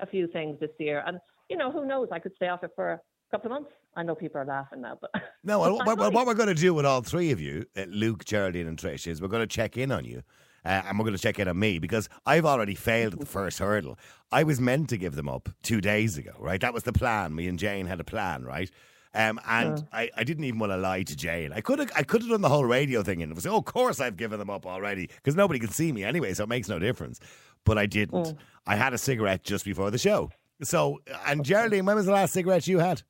a 0.00 0.06
few 0.06 0.26
things 0.28 0.58
this 0.60 0.70
year. 0.78 1.02
And 1.06 1.18
you 1.50 1.56
know, 1.56 1.70
who 1.70 1.86
knows? 1.86 2.08
I 2.12 2.18
could 2.18 2.34
stay 2.36 2.48
off 2.48 2.64
it 2.64 2.70
for 2.74 2.92
a 2.92 3.00
couple 3.30 3.52
of 3.52 3.60
months. 3.60 3.70
I 3.96 4.02
know 4.02 4.14
people 4.14 4.40
are 4.40 4.44
laughing 4.44 4.82
now, 4.82 4.98
but 5.00 5.10
No, 5.44 5.60
well, 5.60 5.76
what, 5.84 5.98
what, 5.98 6.12
what 6.12 6.26
we're 6.26 6.34
going 6.34 6.48
to 6.48 6.54
do 6.54 6.74
with 6.74 6.86
all 6.86 7.02
three 7.02 7.30
of 7.30 7.40
you, 7.40 7.66
uh, 7.76 7.84
Luke, 7.88 8.24
Geraldine, 8.24 8.66
and 8.66 8.78
Trish, 8.78 9.06
is 9.06 9.20
we're 9.20 9.28
going 9.28 9.42
to 9.42 9.46
check 9.46 9.76
in 9.76 9.90
on 9.92 10.04
you. 10.04 10.22
Uh, 10.64 10.82
and 10.86 10.98
we're 10.98 11.04
going 11.04 11.16
to 11.16 11.22
check 11.22 11.38
in 11.38 11.48
on 11.48 11.58
me 11.58 11.78
because 11.78 12.08
I've 12.26 12.44
already 12.44 12.74
failed 12.74 13.14
at 13.14 13.20
the 13.20 13.26
first 13.26 13.58
hurdle. 13.58 13.96
I 14.30 14.42
was 14.42 14.60
meant 14.60 14.88
to 14.90 14.98
give 14.98 15.14
them 15.14 15.28
up 15.28 15.48
two 15.62 15.80
days 15.80 16.18
ago, 16.18 16.32
right? 16.38 16.60
That 16.60 16.74
was 16.74 16.82
the 16.82 16.92
plan. 16.92 17.34
Me 17.34 17.46
and 17.46 17.58
Jane 17.58 17.86
had 17.86 18.00
a 18.00 18.04
plan, 18.04 18.44
right? 18.44 18.70
Um, 19.14 19.40
and 19.46 19.86
I, 19.92 20.10
I 20.16 20.24
didn't 20.24 20.44
even 20.44 20.60
want 20.60 20.72
to 20.72 20.76
lie 20.76 21.02
to 21.02 21.16
Jane. 21.16 21.52
I 21.52 21.60
could 21.60 21.78
have 21.78 21.90
I 21.96 22.02
could 22.02 22.22
have 22.22 22.30
done 22.30 22.42
the 22.42 22.48
whole 22.48 22.64
radio 22.64 23.02
thing 23.02 23.22
and 23.22 23.32
it 23.32 23.34
was 23.34 23.46
oh, 23.46 23.56
of 23.56 23.64
course 23.64 24.00
I've 24.00 24.16
given 24.16 24.38
them 24.38 24.50
up 24.50 24.66
already 24.66 25.06
because 25.06 25.34
nobody 25.34 25.58
can 25.58 25.70
see 25.70 25.92
me 25.92 26.04
anyway, 26.04 26.34
so 26.34 26.44
it 26.44 26.48
makes 26.48 26.68
no 26.68 26.78
difference. 26.78 27.20
But 27.64 27.78
I 27.78 27.86
didn't. 27.86 28.34
I 28.66 28.76
had 28.76 28.92
a 28.94 28.98
cigarette 28.98 29.44
just 29.44 29.64
before 29.64 29.90
the 29.90 29.98
show. 29.98 30.30
So, 30.62 31.00
and 31.26 31.44
Geraldine, 31.44 31.84
when 31.84 31.96
was 31.96 32.06
the 32.06 32.12
last 32.12 32.32
cigarette 32.32 32.66
you 32.66 32.78
had? 32.78 33.02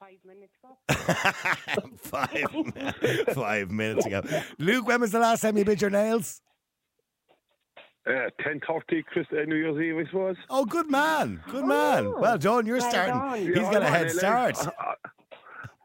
Five 0.00 0.18
minutes 0.24 0.54
ago. 0.62 1.82
five, 1.98 3.34
five 3.34 3.70
minutes 3.70 4.06
ago. 4.06 4.22
Luke, 4.58 4.86
when 4.86 5.00
was 5.00 5.12
the 5.12 5.18
last 5.18 5.40
time 5.42 5.56
you 5.58 5.64
bit 5.64 5.80
your 5.80 5.90
nails? 5.90 6.40
Uh, 8.06 8.30
ten 8.40 8.60
thirty, 8.66 9.02
Chris, 9.02 9.26
uh, 9.32 9.42
New 9.46 9.56
Year's 9.56 9.80
Eve, 9.80 10.06
I 10.06 10.10
suppose. 10.10 10.36
Oh, 10.48 10.64
good 10.64 10.88
man. 10.90 11.42
Good 11.50 11.64
man. 11.64 12.06
Oh, 12.06 12.18
Well 12.20 12.38
done. 12.38 12.64
You're 12.66 12.78
well 12.78 12.88
starting. 12.90 13.14
done. 13.14 13.38
He's 13.38 13.56
Yeah, 13.56 13.72
got 13.72 13.82
a 13.82 13.86
I 13.86 13.90
head 13.90 14.10
start. 14.12 14.56
like, 14.64 14.74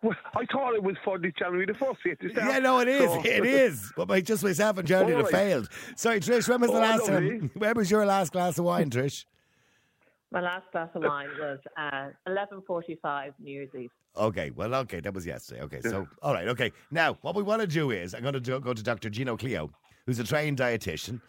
well, 0.04 0.16
I 0.36 0.46
thought 0.52 0.76
it 0.76 0.84
was 0.84 0.96
for 1.04 1.18
the 1.18 1.32
January 1.32 1.66
the 1.66 1.74
first. 1.74 2.00
We 2.06 2.12
had 2.12 2.20
to 2.20 2.30
start. 2.30 2.48
Yeah, 2.52 2.60
no, 2.60 2.80
it 2.80 2.88
is. 2.88 3.10
So- 3.12 3.22
It 3.26 3.46
is. 3.66 3.92
But 3.98 4.08
my, 4.08 4.22
just 4.22 4.44
myself 4.44 4.78
and 4.78 4.88
Johnny 4.88 5.14
All 5.14 5.18
have 5.18 5.26
right. 5.26 5.34
failed. 5.34 5.70
Sorry, 5.96 6.20
Trish, 6.20 6.48
when 6.48 6.62
was 6.62 6.70
the 6.72 6.78
Oh, 6.78 6.80
last 6.82 7.08
lovely. 7.10 7.40
time? 7.40 7.52
When 7.56 7.76
was 7.76 7.90
your 7.90 8.06
last 8.06 8.32
glass 8.34 8.58
of 8.60 8.66
wine, 8.66 8.90
Trish? 8.92 9.26
My 10.32 10.42
last 10.42 10.66
glass 10.72 10.90
of 10.96 11.04
wine 11.04 11.28
was 11.40 11.60
uh, 11.78 12.10
11.45 12.28 13.34
New 13.40 13.52
Year's 13.52 13.70
Eve. 13.78 13.90
Okay, 14.16 14.52
well, 14.52 14.76
okay, 14.76 15.00
that 15.00 15.14
was 15.14 15.26
yesterday. 15.26 15.62
Okay, 15.62 15.82
so, 15.82 16.08
all 16.22 16.34
right, 16.34 16.48
okay. 16.50 16.72
Now, 16.92 17.18
what 17.22 17.36
we 17.36 17.44
want 17.44 17.62
to 17.62 17.68
do 17.68 17.92
is, 17.92 18.14
I'm 18.14 18.22
going 18.22 18.34
to 18.34 18.40
do, 18.40 18.60
go 18.60 18.74
to 18.74 18.84
Dr. 18.84 19.10
Gina 19.10 19.36
Cleo, 19.38 19.72
who's 20.06 20.20
a 20.20 20.24
trained 20.24 20.58
dietitian. 20.58 21.22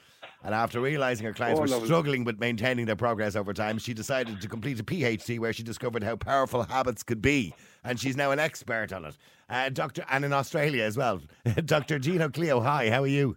And 0.44 0.54
after 0.54 0.80
realizing 0.80 1.24
her 1.26 1.32
clients 1.32 1.58
Oh, 1.58 1.62
were 1.62 1.68
lovely. 1.68 1.86
struggling 1.86 2.24
with 2.24 2.40
maintaining 2.40 2.86
their 2.86 2.96
progress 2.96 3.36
over 3.36 3.52
time, 3.52 3.78
she 3.78 3.94
decided 3.94 4.40
to 4.40 4.48
complete 4.48 4.80
a 4.80 4.82
PhD 4.82 5.38
where 5.38 5.52
she 5.52 5.62
discovered 5.62 6.02
how 6.02 6.16
powerful 6.16 6.64
habits 6.64 7.02
could 7.04 7.22
be. 7.22 7.54
And 7.84 7.98
she's 8.00 8.16
now 8.16 8.32
an 8.32 8.40
expert 8.40 8.92
on 8.92 9.04
it. 9.04 9.16
Uh, 9.48 9.68
Dr. 9.68 10.04
and 10.10 10.24
in 10.24 10.32
Australia 10.32 10.82
as 10.82 10.96
well. 10.96 11.20
Dr. 11.64 11.98
Gina 11.98 12.28
Cleo, 12.30 12.60
hi, 12.60 12.90
how 12.90 13.02
are 13.02 13.06
you? 13.08 13.36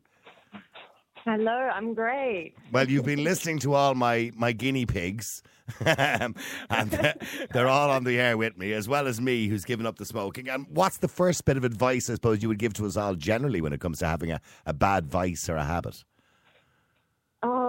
Hello, 1.26 1.52
I'm 1.52 1.94
great. 1.96 2.54
Well, 2.72 2.88
you've 2.88 3.06
been 3.06 3.24
listening 3.24 3.58
to 3.60 3.74
all 3.74 3.96
my, 3.96 4.32
my 4.36 4.52
guinea 4.52 4.86
pigs, 4.86 5.42
and 5.86 6.36
they're 7.52 7.68
all 7.68 7.90
on 7.90 8.04
the 8.04 8.20
air 8.20 8.38
with 8.38 8.58
me, 8.60 8.74
as 8.74 8.88
well 8.88 9.08
as 9.08 9.20
me, 9.20 9.48
who's 9.48 9.66
given 9.66 9.88
up 9.88 9.98
the 9.98 10.06
smoking. 10.06 10.50
And 10.50 10.68
what's 10.70 10.98
the 10.98 11.08
first 11.08 11.44
bit 11.46 11.58
of 11.58 11.64
advice, 11.64 12.12
I 12.12 12.14
suppose, 12.14 12.44
you 12.44 12.48
would 12.50 12.60
give 12.60 12.74
to 12.76 12.86
us 12.86 12.96
all 12.96 13.16
generally 13.16 13.60
when 13.60 13.74
it 13.74 13.80
comes 13.80 13.98
to 14.00 14.06
having 14.06 14.32
a, 14.32 14.40
a 14.68 14.74
bad 14.74 15.08
vice 15.08 15.50
or 15.50 15.56
a 15.56 15.64
habit? 15.66 16.04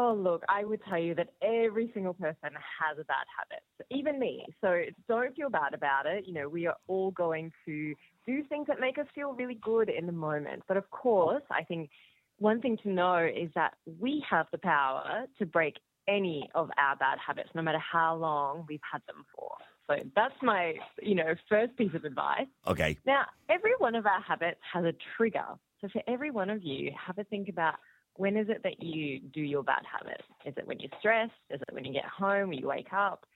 Oh, 0.06 0.14
look, 0.14 0.44
I 0.48 0.64
would 0.64 0.80
tell 0.88 1.00
you 1.00 1.16
that 1.16 1.30
every 1.42 1.90
single 1.92 2.14
person 2.14 2.50
has 2.52 2.96
a 2.96 3.04
bad 3.04 3.26
habit, 3.36 3.64
even 3.90 4.20
me. 4.20 4.46
So 4.60 4.82
don't 5.08 5.34
feel 5.34 5.50
bad 5.50 5.74
about 5.74 6.06
it. 6.06 6.26
You 6.28 6.32
know, 6.32 6.48
we 6.48 6.68
are 6.68 6.76
all 6.86 7.10
going 7.10 7.50
to 7.64 7.92
do 8.24 8.44
things 8.44 8.68
that 8.68 8.78
make 8.78 8.98
us 8.98 9.06
feel 9.16 9.32
really 9.32 9.58
good 9.60 9.88
in 9.88 10.06
the 10.06 10.12
moment. 10.12 10.62
But 10.68 10.76
of 10.76 10.88
course, 10.90 11.42
I 11.50 11.64
think 11.64 11.90
one 12.38 12.60
thing 12.60 12.78
to 12.84 12.88
know 12.88 13.16
is 13.16 13.50
that 13.56 13.74
we 13.98 14.24
have 14.30 14.46
the 14.52 14.58
power 14.58 15.26
to 15.40 15.46
break 15.46 15.74
any 16.06 16.48
of 16.54 16.70
our 16.78 16.94
bad 16.94 17.18
habits, 17.18 17.50
no 17.56 17.62
matter 17.62 17.80
how 17.80 18.14
long 18.14 18.64
we've 18.68 18.78
had 18.88 19.02
them 19.08 19.24
for. 19.34 19.56
So 19.88 19.96
that's 20.14 20.34
my, 20.40 20.74
you 21.02 21.16
know, 21.16 21.34
first 21.48 21.76
piece 21.76 21.94
of 21.94 22.04
advice. 22.04 22.46
Okay. 22.64 22.96
Now, 23.06 23.24
every 23.50 23.72
one 23.78 23.96
of 23.96 24.06
our 24.06 24.20
habits 24.20 24.60
has 24.72 24.84
a 24.84 24.92
trigger. 25.16 25.46
So 25.80 25.88
for 25.92 26.02
every 26.06 26.30
one 26.30 26.48
of 26.48 26.62
you, 26.62 26.92
have 27.04 27.18
a 27.18 27.24
think 27.24 27.48
about 27.48 27.74
when 28.18 28.36
is 28.36 28.48
it 28.48 28.62
that 28.62 28.82
you 28.82 29.20
do 29.20 29.40
your 29.40 29.62
bad 29.62 29.82
habit? 29.90 30.22
Is 30.44 30.54
it 30.56 30.66
when 30.66 30.78
you're 30.80 30.90
stressed? 30.98 31.32
Is 31.50 31.60
it 31.60 31.74
when 31.74 31.84
you 31.84 31.92
get 31.92 32.04
home, 32.06 32.48
when 32.50 32.58
you 32.58 32.68
wake 32.68 32.92
up? 32.92 33.26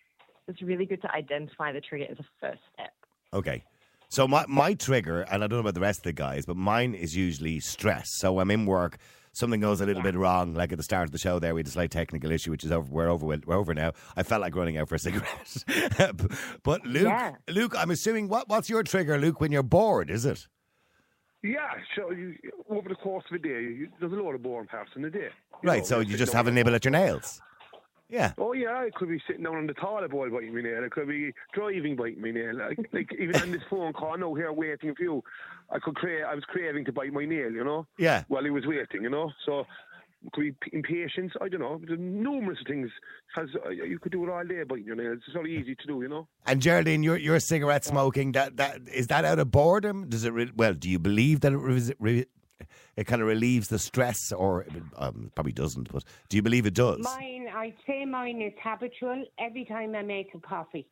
It's 0.49 0.63
really 0.63 0.87
good 0.87 1.03
to 1.03 1.15
identify 1.15 1.73
the 1.73 1.81
trigger 1.81 2.07
as 2.11 2.19
a 2.19 2.25
first 2.41 2.61
step. 2.75 2.93
Okay. 3.33 3.65
So 4.09 4.27
my, 4.27 4.45
my 4.49 4.75
trigger, 4.75 5.23
and 5.23 5.45
I 5.45 5.47
don't 5.47 5.59
know 5.59 5.61
about 5.61 5.75
the 5.75 5.81
rest 5.81 6.01
of 6.01 6.05
the 6.05 6.13
guys, 6.13 6.45
but 6.47 6.57
mine 6.57 6.95
is 6.95 7.15
usually 7.17 7.61
stress. 7.61 8.11
So 8.15 8.41
I'm 8.41 8.51
in 8.51 8.67
work, 8.67 8.97
something 9.33 9.61
goes 9.61 9.81
a 9.81 9.87
little 9.87 10.03
bit 10.03 10.17
wrong, 10.17 10.53
like 10.55 10.73
at 10.73 10.79
the 10.79 10.83
start 10.83 11.05
of 11.05 11.13
the 11.13 11.19
show 11.19 11.39
there, 11.39 11.55
we 11.55 11.61
had 11.61 11.69
a 11.69 11.71
slight 11.71 11.93
technical 11.93 12.33
issue, 12.33 12.51
which 12.51 12.65
is 12.65 12.73
over. 12.73 12.91
We're 12.91 13.09
over. 13.09 13.25
with- 13.27 13.47
We're 13.47 13.55
over 13.57 13.73
now. 13.73 13.93
I 14.17 14.25
felt 14.25 14.41
like 14.41 14.57
running 14.57 14.79
out 14.79 14.89
for 14.89 14.97
a 14.97 14.99
cigarette. 14.99 15.65
but 16.65 16.85
Luke, 16.85 17.05
Yeah. 17.05 17.35
Luke, 17.49 17.75
I'm 17.79 17.91
assuming 17.93 18.29
what 18.29 18.49
what's 18.49 18.69
your 18.69 18.83
trigger, 18.83 19.17
Luke, 19.19 19.41
when 19.41 19.53
you're 19.53 19.63
bored? 19.63 20.11
Is 20.11 20.25
it? 20.25 20.49
Yeah, 21.43 21.71
so 21.97 22.11
you, 22.11 22.35
over 22.69 22.89
the 22.89 22.95
course 22.95 23.25
of 23.31 23.37
a 23.37 23.39
day, 23.39 23.49
you, 23.63 23.89
there's 23.99 24.13
a 24.13 24.17
lot 24.17 24.35
of 24.35 24.43
boring 24.43 24.69
parts 24.69 24.91
in 24.95 25.03
the 25.03 25.11
day. 25.11 25.29
Right. 25.63 25.79
know, 25.79 25.85
So 25.85 26.01
you 26.01 26.17
just 26.17 26.33
have 26.33 26.47
a 26.47 26.51
nibble 26.51 26.75
at 26.75 26.85
your 26.85 26.93
nails. 26.93 27.41
Yeah. 28.11 28.33
Oh 28.39 28.53
yeah, 28.53 28.83
it 28.83 28.95
could 28.95 29.09
be 29.09 29.23
sitting 29.27 29.45
down 29.45 29.57
on 29.57 29.67
the 29.69 29.75
toilet 29.75 30.11
bowl 30.11 30.29
biting 30.29 30.53
my 30.53 30.63
nail. 30.63 30.83
It 30.83 30.91
could 30.91 31.07
be 31.07 31.33
driving 31.55 31.95
biting 31.95 32.21
my 32.21 32.33
nail. 32.33 32.57
Like, 32.57 32.79
like 32.93 33.13
even 33.19 33.37
on 33.37 33.53
this 33.53 33.63
phone 33.71 33.93
call 33.93 34.19
now 34.19 34.35
here 34.35 34.53
waiting 34.53 34.95
for 34.97 35.03
you, 35.03 35.23
I 35.71 35.79
could 35.79 35.95
crave. 35.95 36.25
I 36.29 36.35
was 36.35 36.45
craving 36.45 36.85
to 36.87 36.93
bite 36.93 37.13
my 37.13 37.25
nail. 37.25 37.53
You 37.53 37.63
know. 37.63 37.87
Yeah. 37.99 38.25
While 38.27 38.43
he 38.43 38.51
was 38.51 38.67
waiting, 38.67 39.05
you 39.05 39.11
know. 39.11 39.31
So 39.47 39.65
could 40.33 40.43
be 40.43 40.71
impatience. 40.73 41.33
I 41.41 41.49
don't 41.49 41.61
know. 41.61 41.81
There's 41.87 41.99
numerous 41.99 42.59
things. 42.67 42.91
Because 43.35 43.51
you 43.75 43.99
could 43.99 44.13
do 44.13 44.25
it 44.25 44.31
all 44.31 44.45
day 44.45 44.63
biting 44.65 44.85
your 44.85 44.97
nails. 44.97 45.19
It's 45.27 45.33
very 45.35 45.59
easy 45.59 45.75
to 45.75 45.87
do. 45.87 46.03
You 46.03 46.09
know. 46.09 46.29
And 46.47 46.61
Geraldine, 46.61 47.03
your 47.03 47.17
your 47.17 47.41
cigarette 47.41 47.85
smoking 47.85 48.33
that 48.33 48.57
that 48.57 48.81
is 48.93 49.07
that 49.09 49.25
out 49.25 49.39
of 49.39 49.51
boredom? 49.51 50.09
Does 50.09 50.25
it? 50.25 50.33
Re- 50.33 50.53
well, 50.55 50.75
do 50.75 50.89
you 50.89 50.99
believe 50.99 51.41
that 51.41 51.53
it 51.53 51.59
re- 51.59 51.95
re- 51.99 52.27
it 52.97 53.07
kind 53.07 53.23
of 53.23 53.29
relieves 53.29 53.69
the 53.69 53.79
stress, 53.79 54.33
or 54.33 54.67
um, 54.97 55.31
probably 55.35 55.53
doesn't? 55.53 55.93
But 55.93 56.05
do 56.29 56.37
you 56.37 56.43
believe 56.43 56.67
it 56.67 56.75
does? 56.75 57.01
Mine, 57.01 57.49
I'd 57.55 57.75
say 57.87 58.05
mine 58.05 58.43
is 58.43 58.53
habitual 58.63 59.25
every 59.39 59.65
time 59.65 59.95
I 59.95 60.03
make 60.03 60.35
a 60.35 60.41
coffee. 60.41 60.87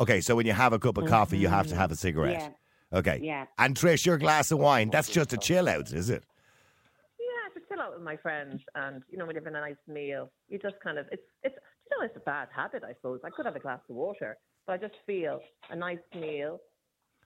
Okay, 0.00 0.20
so 0.20 0.36
when 0.36 0.46
you 0.46 0.52
have 0.52 0.72
a 0.72 0.78
cup 0.78 0.98
of 0.98 1.06
coffee, 1.06 1.38
you 1.38 1.48
have 1.48 1.66
to 1.68 1.74
have 1.74 1.90
a 1.90 1.96
cigarette. 1.96 2.40
Yeah. 2.40 2.98
Okay. 2.98 3.20
Yeah. 3.22 3.46
And 3.58 3.74
Trish, 3.74 4.06
your 4.06 4.18
glass 4.18 4.52
of 4.52 4.58
wine, 4.58 4.90
that's 4.90 5.08
just 5.08 5.32
a 5.32 5.36
chill 5.36 5.68
out, 5.68 5.92
is 5.92 6.10
it? 6.10 6.24
Chill 7.68 7.80
out 7.80 7.94
with 7.94 8.02
my 8.02 8.16
friends 8.16 8.62
and, 8.74 9.02
you 9.10 9.18
know, 9.18 9.26
we're 9.26 9.34
having 9.34 9.54
a 9.54 9.60
nice 9.60 9.76
meal. 9.88 10.30
You 10.48 10.58
just 10.58 10.76
kind 10.82 10.98
of, 10.98 11.06
it's, 11.10 11.22
it's, 11.42 11.54
you 11.56 11.98
know, 11.98 12.04
it's 12.04 12.16
a 12.16 12.20
bad 12.20 12.48
habit, 12.54 12.82
I 12.84 12.92
suppose. 12.94 13.20
I 13.24 13.30
could 13.30 13.46
have 13.46 13.56
a 13.56 13.60
glass 13.60 13.80
of 13.88 13.96
water, 13.96 14.36
but 14.66 14.74
I 14.74 14.76
just 14.76 14.94
feel 15.06 15.40
a 15.70 15.76
nice 15.76 15.98
meal, 16.14 16.60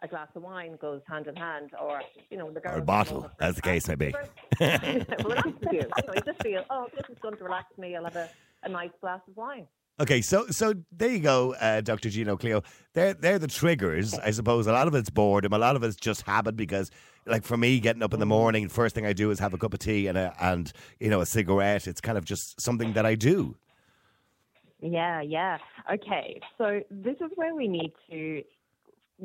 a 0.02 0.08
glass 0.08 0.28
of 0.36 0.42
wine 0.42 0.76
goes 0.80 1.00
hand 1.08 1.26
in 1.26 1.36
hand, 1.36 1.70
or, 1.80 2.00
you 2.30 2.36
know, 2.36 2.50
the 2.50 2.60
girl 2.60 2.76
Or 2.76 2.78
a 2.78 2.82
bottle, 2.82 3.22
have 3.22 3.32
as 3.40 3.56
the 3.56 3.62
case 3.62 3.88
may 3.88 3.94
be. 3.96 4.14
relax 4.60 5.48
you. 5.72 5.72
You 5.72 5.80
know, 5.80 6.14
you 6.14 6.20
just 6.24 6.42
feel, 6.42 6.64
oh, 6.70 6.86
this 6.94 7.08
is 7.08 7.18
going 7.20 7.36
to 7.36 7.44
relax 7.44 7.76
me. 7.78 7.96
I'll 7.96 8.04
have 8.04 8.16
a, 8.16 8.28
a 8.64 8.68
nice 8.68 8.90
glass 9.00 9.20
of 9.28 9.36
wine. 9.36 9.66
Okay, 10.00 10.22
so 10.22 10.46
so 10.46 10.74
there 10.92 11.10
you 11.10 11.18
go, 11.18 11.54
uh, 11.54 11.80
Dr. 11.80 12.08
Gina 12.08 12.36
Cleo. 12.36 12.62
They're 12.94 13.14
they're 13.14 13.38
the 13.40 13.48
triggers, 13.48 14.14
I 14.14 14.30
suppose. 14.30 14.68
A 14.68 14.72
lot 14.72 14.86
of 14.86 14.94
it's 14.94 15.10
boredom, 15.10 15.52
a 15.52 15.58
lot 15.58 15.74
of 15.74 15.82
it's 15.82 15.96
just 15.96 16.22
habit 16.22 16.56
because, 16.56 16.92
like 17.26 17.42
for 17.42 17.56
me, 17.56 17.80
getting 17.80 18.02
up 18.04 18.14
in 18.14 18.20
the 18.20 18.26
morning, 18.26 18.68
first 18.68 18.94
thing 18.94 19.04
I 19.04 19.12
do 19.12 19.30
is 19.32 19.40
have 19.40 19.54
a 19.54 19.58
cup 19.58 19.74
of 19.74 19.80
tea 19.80 20.06
and 20.06 20.16
a 20.16 20.32
and 20.40 20.72
you 21.00 21.10
know 21.10 21.20
a 21.20 21.26
cigarette. 21.26 21.88
It's 21.88 22.00
kind 22.00 22.16
of 22.16 22.24
just 22.24 22.60
something 22.60 22.92
that 22.92 23.06
I 23.06 23.16
do. 23.16 23.56
Yeah, 24.80 25.20
yeah. 25.20 25.58
Okay, 25.92 26.40
so 26.56 26.80
this 26.90 27.16
is 27.16 27.32
where 27.34 27.56
we 27.56 27.66
need 27.66 27.92
to. 28.10 28.42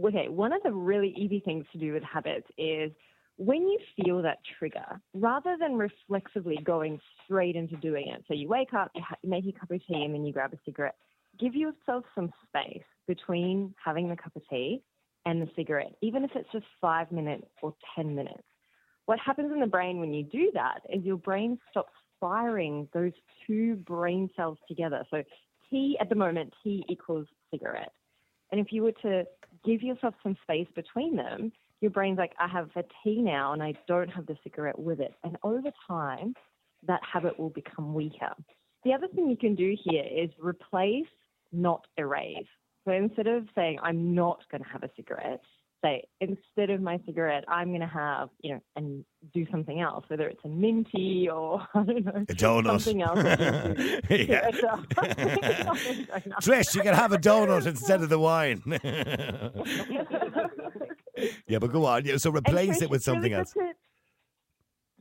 Okay, 0.04 0.28
one 0.28 0.54
of 0.54 0.64
the 0.64 0.72
really 0.72 1.14
easy 1.16 1.40
things 1.40 1.66
to 1.74 1.78
do 1.78 1.94
with 1.94 2.02
habits 2.02 2.48
is 2.58 2.92
when 3.38 3.68
you 3.68 3.80
feel 3.96 4.22
that 4.22 4.40
trigger, 4.60 5.02
rather 5.14 5.58
than 5.60 5.76
reflexively 5.76 6.58
going 6.64 7.00
straight 7.24 7.56
into 7.56 7.76
doing 7.78 8.08
it. 8.08 8.24
So 8.28 8.34
you 8.34 8.48
wake 8.48 8.74
up, 8.74 8.92
you, 8.96 9.02
ha- 9.08 9.16
you 9.22 9.30
make 9.30 9.46
a 9.46 9.52
cup 9.52 9.72
of 9.72 9.80
tea, 9.88 10.04
and 10.04 10.14
then 10.14 10.26
you 10.26 10.34
grab 10.34 10.54
a 10.54 10.58
cigarette. 10.66 10.96
Give 11.40 11.56
yourself 11.56 12.06
some 12.14 12.32
space 12.48 12.84
between 13.08 13.74
having 13.84 14.08
the 14.08 14.16
cup 14.16 14.36
of 14.36 14.44
tea 14.50 14.84
and 15.26 15.42
the 15.42 15.50
cigarette, 15.56 15.96
even 16.02 16.24
if 16.24 16.32
it's 16.36 16.52
just 16.52 16.66
five 16.80 17.12
minutes 17.12 17.48
or 17.62 17.74
10 17.96 18.14
minutes. 18.16 18.44
What 19.06 19.20
happens 19.20 19.52
in 19.52 19.60
the 19.60 19.68
brain 19.68 20.00
when 20.00 20.14
you 20.14 20.24
do 20.24 20.52
that 20.54 20.82
is 20.90 21.04
your 21.04 21.18
brain 21.18 21.58
stops 21.72 21.94
firing 22.20 22.88
those 22.94 23.12
two 23.46 23.76
brain 23.78 24.30
cells 24.36 24.58
together. 24.68 25.04
So 25.12 25.24
tea 25.70 25.98
at 26.00 26.10
the 26.10 26.16
moment, 26.16 26.54
tea 26.64 26.86
equals 26.88 27.28
cigarette. 27.52 27.92
And 28.52 28.62
if 28.62 28.72
you 28.72 28.84
were 28.84 28.94
to 29.02 29.26
give 29.66 29.82
yourself 29.82 30.14
some 30.24 30.38
space 30.44 30.68
between 30.76 31.16
them, 31.16 31.52
your 31.84 31.92
brain's 31.92 32.18
like, 32.18 32.32
I 32.40 32.48
have 32.48 32.70
a 32.76 32.84
tea 33.04 33.22
now 33.22 33.54
and 33.54 33.62
I 33.62 33.74
don't 33.88 34.08
have 34.10 34.26
the 34.26 34.38
cigarette 34.42 34.80
with 34.80 35.00
it. 35.02 35.14
And 35.24 35.38
over 35.44 35.70
time, 35.88 36.34
that 36.88 37.02
habit 37.04 37.38
will 37.38 37.50
become 37.52 37.94
weaker. 37.94 38.32
The 38.86 38.94
other 38.94 39.08
thing 39.14 39.30
you 39.30 39.38
can 39.38 39.54
do 39.54 39.76
here 39.84 40.04
is 40.04 40.30
replace, 40.40 41.06
not 41.52 41.86
erase. 41.98 42.48
So 42.86 42.94
instead 42.94 43.28
of 43.28 43.48
saying, 43.54 43.80
I'm 43.84 44.16
not 44.16 44.40
going 44.50 44.64
to 44.64 44.70
have 44.70 44.84
a 44.84 44.90
cigarette, 44.96 45.42
say, 45.84 46.04
instead 46.22 46.70
of 46.70 46.82
my 46.82 47.00
cigarette, 47.06 47.44
I'm 47.50 47.70
going 47.70 47.82
to 47.82 47.88
have, 47.88 48.30
you 48.42 48.54
know, 48.54 48.62
and 48.78 49.04
do 49.34 49.46
something 49.52 49.82
else, 49.82 50.06
whether 50.08 50.28
it's 50.28 50.40
a 50.46 50.50
minty 50.50 51.30
or, 51.30 51.62
I 51.74 51.84
don't 51.84 52.06
know, 52.06 52.12
A 52.30 52.34
donut. 52.34 52.82
something 52.82 53.02
else. 53.02 53.22
that 53.24 53.78
you 53.78 54.18
do. 54.18 54.24
Yeah. 54.24 54.50
Yeah. 54.64 54.80
Trish, 56.42 56.76
you 56.76 56.82
can 56.82 56.94
have 56.94 57.12
a 57.12 57.18
donut 57.18 57.66
instead 57.68 58.02
of 58.02 58.10
the 58.10 58.20
wine. 58.20 58.62
Yeah, 61.48 61.60
but 61.60 61.72
go 61.72 61.86
on. 61.86 62.06
Yeah, 62.06 62.18
so 62.18 62.32
replace 62.32 62.82
it 62.82 62.90
with 62.90 63.02
it's 63.02 63.08
really 63.08 63.18
something 63.18 63.34
else. 63.34 63.52
to- 63.54 63.74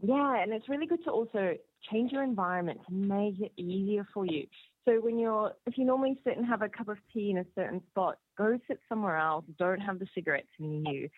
yeah, 0.02 0.42
and 0.42 0.52
it's 0.52 0.69
really 0.69 0.87
good 0.87 1.04
to 1.04 1.11
also 1.11 1.54
change 1.90 2.12
your 2.12 2.25
environment 2.25 2.81
to 2.88 2.92
make 2.95 3.40
it 3.40 3.52
easier 3.57 4.07
for 4.12 4.26
you. 4.26 4.47
So 4.85 4.95
when 4.95 5.19
you're, 5.19 5.52
if 5.66 5.78
you 5.78 5.85
normally 5.85 6.19
sit 6.25 6.37
and 6.37 6.45
have 6.45 6.62
a 6.62 6.69
cup 6.69 6.88
of 6.88 6.99
tea 7.12 7.31
in 7.31 7.38
a 7.38 7.45
certain 7.54 7.81
spot, 7.90 8.19
go 8.37 8.59
sit 8.66 8.81
somewhere 8.88 9.16
else. 9.16 9.45
Don't 9.59 9.78
have 9.81 10.00
the 10.00 10.09
cigarettes 10.12 10.49
near 10.59 10.92
you. 10.92 11.09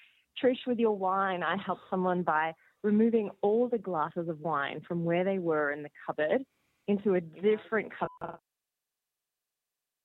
Trish, 0.43 0.67
with 0.67 0.79
your 0.79 0.97
wine, 0.97 1.43
I 1.43 1.57
helped 1.57 1.83
someone 1.89 2.23
by 2.23 2.53
removing 2.83 3.31
all 3.41 3.69
the 3.69 3.79
glasses 3.79 4.29
of 4.29 4.41
wine 4.41 4.83
from 4.87 5.05
where 5.05 5.25
they 5.25 5.39
were 5.39 5.73
in 5.73 5.83
the 5.83 5.91
cupboard 6.07 6.45
into 6.89 7.15
a 7.15 7.21
different 7.21 7.91
cupboard 7.99 8.39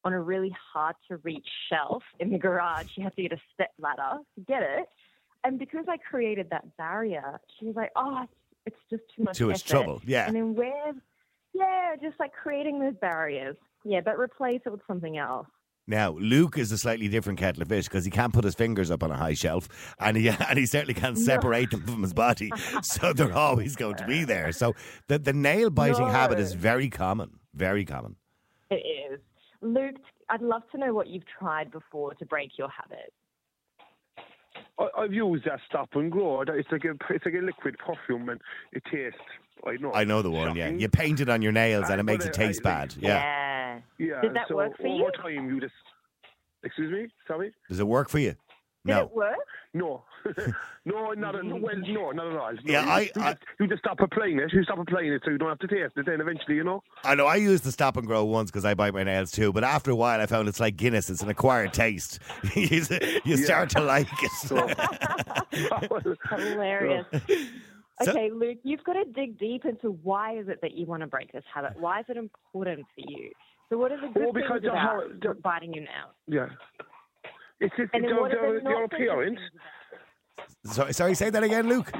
on 0.04 0.14
a 0.14 0.22
really 0.22 0.54
hard 0.74 0.96
to 1.10 1.18
reach 1.18 1.48
shelf 1.70 2.04
in 2.20 2.32
the 2.32 2.38
garage. 2.38 2.88
She 2.94 3.02
had 3.02 3.16
to 3.16 3.22
get 3.22 3.34
a 3.34 3.42
step 3.54 3.72
ladder 3.80 4.20
to 4.36 4.42
get 4.48 4.62
it. 4.64 4.88
And 5.44 5.58
because 5.60 5.86
I 5.88 5.98
created 5.98 6.50
that 6.52 6.78
barrier, 6.78 7.40
she 7.60 7.66
was 7.66 7.76
like, 7.76 7.92
oh, 7.96 8.24
it's, 8.24 8.34
it's 8.68 8.78
just 8.90 9.04
too 9.16 9.24
much 9.24 9.38
Too 9.38 9.48
much 9.48 9.64
trouble, 9.64 10.02
yeah. 10.06 10.28
And 10.28 10.36
then 10.36 10.56
where, 10.56 10.94
Yeah, 11.54 11.96
just 12.02 12.20
like 12.20 12.32
creating 12.34 12.80
those 12.80 12.96
barriers. 13.02 13.56
Yeah, 13.86 14.02
but 14.02 14.18
replace 14.20 14.62
it 14.66 14.72
with 14.72 14.82
something 14.88 15.18
else. 15.18 15.48
Now, 15.88 16.12
Luke 16.12 16.58
is 16.58 16.72
a 16.72 16.78
slightly 16.78 17.08
different 17.08 17.40
kettle 17.40 17.64
of 17.64 17.68
fish 17.70 17.86
because 17.86 18.06
he 18.06 18.12
can't 18.12 18.32
put 18.32 18.44
his 18.44 18.54
fingers 18.54 18.92
up 18.92 19.02
on 19.02 19.10
a 19.12 19.16
high 19.18 19.34
shelf 19.34 19.68
and 20.00 20.16
he, 20.16 20.28
and 20.50 20.60
he 20.60 20.66
certainly 20.66 20.94
can't 20.94 21.18
separate 21.18 21.72
them 21.72 21.82
from 21.82 22.04
his 22.04 22.14
body. 22.14 22.52
So 22.84 23.12
they're 23.14 23.34
always 23.34 23.76
going 23.76 23.96
to 23.96 24.06
be 24.06 24.24
there. 24.26 24.52
So 24.52 24.76
the, 25.08 25.18
the 25.20 25.34
nail 25.34 25.70
biting 25.70 26.06
No. 26.06 26.12
habit 26.12 26.40
is 26.40 26.54
very 26.54 26.90
common. 26.90 27.32
Very 27.56 27.86
common. 27.86 28.18
It 28.70 28.76
is. 29.14 29.20
Luke, 29.62 29.96
I'd 30.30 30.42
love 30.42 30.64
to 30.72 30.78
know 30.78 30.94
what 30.94 31.08
you've 31.08 31.26
tried 31.26 31.72
before 31.72 32.14
to 32.16 32.26
break 32.26 32.58
your 32.58 32.70
habit. 32.70 33.14
I, 34.80 34.88
I've 34.98 35.14
used 35.14 35.46
that 35.46 35.60
stop 35.68 35.90
and 35.94 36.12
grow. 36.12 36.42
It's 36.42 36.72
like 36.72 36.86
a 36.86 36.92
it's 37.14 37.26
like 37.26 37.36
a 37.36 37.44
liquid 37.44 37.78
perfume, 37.78 38.30
and 38.30 38.40
it 38.72 38.84
tastes. 38.92 39.20
I 39.66 39.76
know. 39.76 39.92
I 39.94 40.06
know 40.06 40.22
the 40.22 40.32
one, 40.32 40.56
yeah. 40.56 40.70
You 40.70 40.88
paint 40.88 41.20
it 41.20 41.28
on 41.30 41.42
your 41.42 41.52
nails 41.52 41.90
and 41.90 42.00
it 42.00 42.04
makes 42.04 42.26
it 42.26 42.34
taste 42.34 42.62
I- 42.62 42.70
bad. 42.70 42.96
Yeah. 42.98 43.10
Yeah. 43.10 43.80
Yeah. 43.98 44.22
Did 44.22 44.34
that 44.36 44.48
so 44.48 44.56
work 44.56 44.78
for 44.78 44.88
over 44.88 44.96
you? 44.96 45.12
time, 45.12 45.50
you 45.50 45.60
just. 45.60 45.74
Excuse 46.64 46.92
me. 46.92 47.08
Sorry. 47.28 47.54
Does 47.68 47.80
it 47.80 47.88
work 47.88 48.10
for 48.10 48.20
you? 48.20 48.36
Did 48.86 48.94
No. 48.94 49.02
it 49.04 49.12
work? 49.14 49.36
No, 49.74 50.04
no, 50.86 51.12
not 51.12 51.36
at, 51.36 51.44
well, 51.46 51.76
no, 51.78 52.12
not 52.12 52.28
at 52.32 52.38
all. 52.38 52.54
No, 52.54 52.60
Yeah, 52.64 52.82
you, 52.84 52.90
I- 52.90 53.02
you, 53.02 53.10
I- 53.18 53.32
just, 53.34 53.44
you 53.60 53.68
just 53.68 53.80
stop 53.80 54.00
applying 54.00 54.40
it. 54.40 54.44
Eh? 54.46 54.48
You 54.54 54.64
stop 54.64 54.80
applying 54.80 55.12
it, 55.12 55.22
so 55.26 55.32
you 55.32 55.38
don't 55.38 55.50
have 55.50 55.60
to 55.60 55.68
taste 55.68 55.94
it. 55.98 56.06
Then 56.06 56.22
eventually, 56.22 56.56
you 56.56 56.64
know. 56.64 56.82
I 57.04 57.14
know 57.16 57.26
I 57.28 57.36
used 57.36 57.64
the 57.66 57.72
stop 57.72 57.98
and 57.98 58.08
grow 58.08 58.24
once 58.26 58.50
because 58.52 58.64
I 58.66 58.74
bite 58.74 58.94
my 58.94 59.04
nails 59.04 59.32
too, 59.32 59.52
but 59.52 59.64
after 59.64 59.92
a 59.92 59.96
while 59.96 60.20
I 60.22 60.26
found 60.28 60.48
it's 60.48 60.60
like 60.62 60.78
Guinness, 60.78 61.10
it's 61.10 61.22
an 61.22 61.30
acquired 61.30 61.74
taste. 61.74 62.20
you 62.56 62.82
you 63.26 63.38
start 63.38 63.70
to 63.72 63.82
like 63.82 64.08
it. 64.24 64.32
Hilarious. 66.30 67.06
So- 68.02 68.12
Okay, 68.12 68.32
Luke, 68.34 68.60
you've 68.64 68.84
got 68.86 68.94
to 68.94 69.04
dig 69.12 69.38
deep 69.38 69.66
into 69.66 69.90
why 70.04 70.38
is 70.38 70.48
it 70.48 70.62
that 70.62 70.72
you 70.72 70.86
want 70.86 71.02
to 71.02 71.08
break 71.08 71.34
this 71.34 71.44
habit? 71.54 71.74
Why 71.78 72.00
is 72.00 72.06
it 72.08 72.16
important 72.16 72.86
for 72.96 73.02
you? 73.12 73.30
So, 73.70 73.78
what 73.78 73.92
are 73.92 74.00
the 74.00 74.08
good 74.08 74.34
because 74.34 74.62
things 74.62 74.72
of 74.72 74.78
how- 74.78 75.02
about 75.02 75.42
biting 75.42 75.74
your 75.74 75.84
nails? 75.84 76.14
yeah. 76.26 76.48
It's 77.60 77.76
just 77.78 77.90
And 77.94 78.04
then 78.04 78.10
your, 78.12 78.22
what 78.22 78.32
are 78.34 78.36
your, 78.36 78.54
your 78.54 78.64
not 78.64 78.90
so 78.92 78.96
appearance. 78.96 79.40
things 79.40 79.52
about 80.66 80.70
it? 80.70 80.74
sorry, 80.74 80.94
sorry, 80.94 81.16
say 81.16 81.30
that 81.30 81.44
again, 81.44 81.68
Luke. 81.68 81.92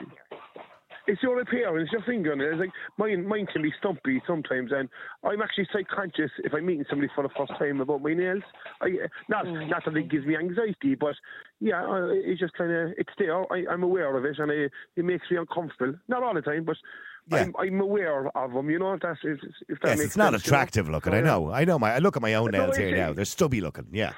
It's 1.08 1.24
your 1.24 1.40
appearance, 1.42 1.90
your 1.92 2.04
fingernails. 2.04 2.60
Like 2.60 2.70
mine, 3.00 3.26
mine 3.28 3.48
can 3.52 3.64
be 3.64 3.74
stumpy 3.80 4.22
sometimes, 4.28 4.72
and 4.72 4.88
I'm 5.24 5.42
actually 5.42 5.68
self-conscious 5.74 6.30
if 6.44 6.54
I'm 6.54 6.68
meeting 6.68 6.86
somebody 6.88 7.10
for 7.16 7.24
the 7.24 7.30
first 7.36 7.52
time 7.58 7.82
about 7.82 8.04
my 8.04 8.14
nails. 8.14 8.44
I, 8.80 8.90
not 9.28 9.48
not 9.48 9.84
that 9.86 9.98
it 9.98 10.10
gives 10.12 10.28
me 10.28 10.38
anxiety, 10.38 10.94
but 10.94 11.16
yeah, 11.60 11.84
I- 11.84 12.12
it's 12.26 12.40
just 12.40 12.54
kind 12.54 12.72
of 12.72 12.92
it's 12.96 13.10
there. 13.18 13.42
I, 13.52 13.66
I'm 13.72 13.82
aware 13.82 14.16
of 14.16 14.24
it, 14.26 14.38
and 14.38 14.52
I, 14.52 14.68
it 14.98 15.04
makes 15.04 15.26
me 15.32 15.38
uncomfortable. 15.38 15.96
Not 16.08 16.22
all 16.22 16.36
the 16.36 16.44
time, 16.44 16.64
but 16.64 16.78
Yeah. 17.32 17.38
I'm, 17.40 17.56
I'm 17.58 17.82
aware 17.82 18.28
of 18.38 18.54
them. 18.54 18.70
You 18.70 18.78
know, 18.78 18.94
if 18.94 19.02
that's 19.02 19.20
if, 19.24 19.40
if 19.68 19.80
that 19.80 19.88
Yes, 19.90 19.98
makes 19.98 20.06
it's 20.10 20.18
not 20.18 20.34
sense, 20.34 20.46
you 20.46 20.52
know? 20.52 20.58
attractive 20.58 20.90
looking. 20.90 21.14
I 21.16 21.22
know, 21.22 21.52
I 21.52 21.66
know. 21.66 21.80
My 21.80 21.96
I 21.96 21.98
look 22.00 22.18
at 22.18 22.22
my 22.22 22.36
own 22.36 22.52
No, 22.52 22.60
nails 22.60 22.78
here 22.78 22.96
now. 22.96 23.14
They're 23.14 23.26
stubby 23.26 23.62
looking. 23.62 23.88
Yeah. 23.92 24.14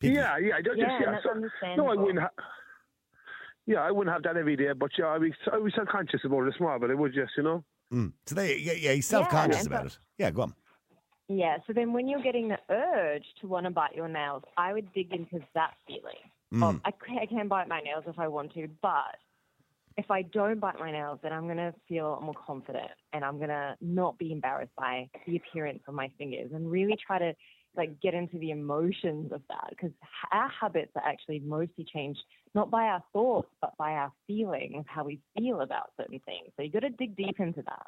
People- 0.00 0.16
Yeah, 0.16 0.38
yeah, 0.38 0.56
I 0.56 0.62
just, 0.62 0.78
yeah, 0.78 0.98
yeah. 1.00 1.18
So, 1.22 1.74
no, 1.76 1.88
I 1.88 1.94
wouldn't. 1.94 2.20
Ha- 2.20 2.30
yeah, 3.66 3.80
I 3.82 3.90
wouldn't 3.90 4.12
have 4.14 4.22
that 4.22 4.36
every 4.36 4.56
day, 4.56 4.72
but 4.72 4.90
yeah, 4.98 5.06
I 5.06 5.18
was 5.18 5.32
I 5.52 5.58
was 5.58 5.74
self-conscious 5.74 6.20
about 6.24 6.46
it 6.46 6.54
small, 6.56 6.78
but 6.78 6.90
I 6.90 6.94
would 6.94 7.12
just, 7.12 7.32
you 7.36 7.42
know. 7.42 7.64
Mm. 7.92 8.12
So 8.26 8.34
they, 8.34 8.56
yeah, 8.56 8.72
yeah, 8.74 8.92
he's 8.92 9.06
self-conscious 9.06 9.64
and 9.64 9.66
about 9.66 9.86
it. 9.86 9.98
Yeah, 10.18 10.30
go 10.30 10.42
on. 10.42 10.54
Yeah, 11.28 11.58
so 11.66 11.72
then 11.74 11.92
when 11.92 12.08
you're 12.08 12.22
getting 12.22 12.48
the 12.48 12.58
urge 12.70 13.24
to 13.40 13.46
want 13.48 13.64
to 13.66 13.70
bite 13.70 13.94
your 13.94 14.08
nails, 14.08 14.42
I 14.56 14.72
would 14.72 14.90
dig 14.94 15.12
into 15.12 15.44
that 15.54 15.74
feeling. 15.86 16.16
Mm. 16.54 16.62
Of, 16.62 16.80
I, 16.86 16.92
I 17.20 17.26
can 17.26 17.48
bite 17.48 17.68
my 17.68 17.80
nails 17.80 18.04
if 18.06 18.18
I 18.18 18.28
want 18.28 18.54
to, 18.54 18.66
but 18.80 19.16
if 19.98 20.10
I 20.10 20.22
don't 20.22 20.58
bite 20.60 20.78
my 20.78 20.90
nails, 20.90 21.18
then 21.22 21.34
I'm 21.34 21.44
going 21.44 21.58
to 21.58 21.74
feel 21.86 22.18
more 22.22 22.32
confident 22.46 22.90
and 23.12 23.22
I'm 23.24 23.36
going 23.36 23.50
to 23.50 23.76
not 23.82 24.16
be 24.16 24.32
embarrassed 24.32 24.72
by 24.78 25.10
the 25.26 25.36
appearance 25.36 25.82
of 25.86 25.92
my 25.92 26.10
fingers 26.16 26.52
and 26.54 26.70
really 26.70 26.96
try 27.06 27.18
to 27.18 27.34
like 27.76 28.00
get 28.00 28.14
into 28.14 28.38
the 28.38 28.50
emotions 28.50 29.32
of 29.32 29.42
that 29.48 29.68
because 29.70 29.90
our 30.32 30.48
habits 30.48 30.92
are 30.96 31.04
actually 31.04 31.40
mostly 31.40 31.84
changed 31.84 32.20
not 32.54 32.70
by 32.70 32.84
our 32.84 33.02
thoughts 33.12 33.48
but 33.60 33.76
by 33.78 33.92
our 33.92 34.12
feelings, 34.26 34.84
how 34.88 35.04
we 35.04 35.20
feel 35.36 35.60
about 35.60 35.90
certain 35.96 36.20
things. 36.24 36.50
So 36.56 36.62
you 36.62 36.70
got 36.70 36.80
to 36.80 36.90
dig 36.90 37.16
deep 37.16 37.38
into 37.38 37.62
that. 37.62 37.86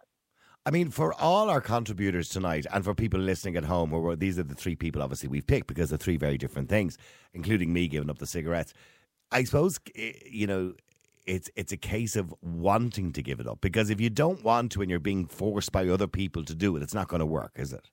I 0.66 0.71
mean, 0.71 0.90
for 0.90 1.14
all 1.14 1.49
our 1.49 1.62
contributors 1.62 2.29
tonight, 2.29 2.66
and 2.73 2.85
for 2.85 2.95
people 2.95 3.19
listening 3.19 3.57
at 3.57 3.64
home, 3.64 3.90
where 3.90 4.14
these 4.14 4.38
are 4.38 4.43
the 4.43 4.55
three 4.55 4.77
people 4.77 5.03
obviously 5.03 5.29
we've 5.29 5.47
picked 5.47 5.66
because 5.66 5.88
they're 5.88 5.99
three 5.99 6.19
very 6.19 6.37
different 6.37 6.69
things, 6.69 6.99
including 7.33 7.73
me 7.73 7.88
giving 7.88 8.11
up 8.11 8.19
the 8.19 8.27
cigarettes. 8.27 8.75
I 9.33 9.45
suppose 9.45 9.81
eh, 9.97 10.12
you 10.27 10.47
know 10.47 10.75
it's 11.27 11.51
it's 11.57 11.73
a 11.73 11.77
case 11.77 12.16
of 12.16 12.35
wanting 12.43 13.12
to 13.12 13.23
give 13.23 13.40
it 13.40 13.47
up 13.47 13.61
because 13.61 13.88
if 13.88 14.01
you 14.01 14.11
don't 14.11 14.45
want 14.45 14.73
to 14.73 14.83
and 14.83 14.90
you're 14.90 15.01
being 15.01 15.27
forced 15.27 15.73
by 15.73 15.88
other 15.88 16.07
people 16.07 16.45
to 16.45 16.55
do 16.55 16.77
it, 16.77 16.83
it's 16.83 16.95
not 16.95 17.09
going 17.09 17.21
to 17.21 17.27
work, 17.27 17.53
is 17.57 17.73
it? 17.73 17.88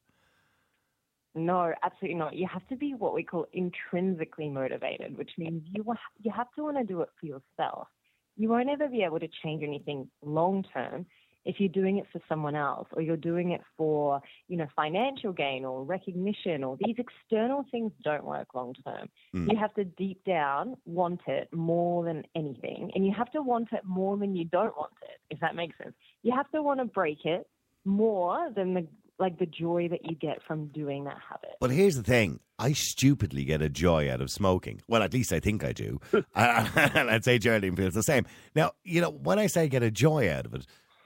No, 1.38 1.74
absolutely 1.84 2.18
not. 2.18 2.36
You 2.36 2.48
have 2.52 2.68
to 2.68 2.76
be 2.76 2.94
what 2.94 3.14
we 3.14 3.24
call 3.24 3.46
intrinsically 3.54 4.50
motivated, 4.50 5.18
which 5.18 5.32
means 5.38 5.64
you 5.72 5.86
you 6.22 6.32
have 6.36 6.52
to 6.56 6.64
want 6.64 6.78
to 6.78 6.84
do 6.84 7.02
it 7.02 7.10
for 7.20 7.26
yourself. 7.26 7.88
You 8.36 8.50
won't 8.50 8.70
ever 8.70 8.88
be 8.88 9.04
able 9.04 9.20
to 9.20 9.28
change 9.44 9.64
anything 9.64 10.10
long 10.22 10.64
term 10.74 11.06
if 11.48 11.60
you're 11.60 11.70
doing 11.70 11.98
it 11.98 12.06
for 12.12 12.20
someone 12.28 12.56
else 12.56 12.88
or 12.92 13.02
you're 13.02 13.16
doing 13.16 13.52
it 13.52 13.62
for, 13.78 14.22
you 14.50 14.58
know, 14.58 14.68
financial 14.76 15.32
gain 15.32 15.64
or 15.64 15.84
recognition 15.84 16.62
or 16.64 16.78
these 16.84 16.98
external 16.98 17.66
things 17.72 17.92
don't 18.04 18.26
work 18.26 18.54
long 18.54 18.74
term. 18.86 19.08
Mm. 19.34 19.52
You 19.52 19.58
have 19.58 19.74
to 19.76 19.86
deep 19.86 20.24
down 20.26 20.76
want 20.86 21.22
it 21.26 21.48
more 21.54 22.04
than 22.04 22.24
anything 22.36 22.92
and 22.94 23.06
you 23.06 23.14
have 23.18 23.32
to 23.32 23.42
want 23.42 23.70
it 23.72 23.86
more 23.86 24.18
than 24.18 24.36
you 24.36 24.44
don't 24.44 24.76
want 24.76 24.92
it, 25.04 25.22
if 25.34 25.40
that 25.40 25.56
makes 25.56 25.78
sense. 25.78 25.96
You 26.22 26.34
have 26.36 26.52
to 26.52 26.62
want 26.62 26.82
to 26.82 26.86
break 26.86 27.24
it 27.24 27.48
more 27.86 28.52
than 28.54 28.74
the 28.74 28.86
like 29.20 29.40
the 29.40 29.46
joy 29.46 29.88
that 29.90 30.06
you 30.06 30.16
get 30.16 30.44
from 30.44 30.68
doing 30.68 31.06
that 31.06 31.18
habit. 31.30 31.52
But 31.60 31.72
here's 31.72 31.96
the 31.96 32.04
thing: 32.04 32.40
I 32.60 32.74
stupidly 32.74 33.44
get 33.46 33.62
a 33.62 33.70
joy 33.70 34.12
out 34.12 34.22
of 34.22 34.30
smoking. 34.30 34.82
Well, 34.88 35.02
at 35.04 35.14
least 35.14 35.34
I 35.34 35.40
think 35.40 35.64
I 35.64 35.74
do, 35.74 36.00
and 36.36 37.10
I'd 37.10 37.24
say 37.26 37.38
Geraldine 37.40 37.76
feels 37.76 37.94
the 37.94 38.04
same. 38.04 38.26
Now, 38.56 38.72
you 38.84 39.02
know, 39.02 39.10
when 39.12 39.40
I 39.40 39.48
say 39.48 39.68
get 39.68 39.84
a 39.84 39.92
joy 39.92 40.32
out 40.32 40.46
of 40.46 40.54
it, 40.54 40.66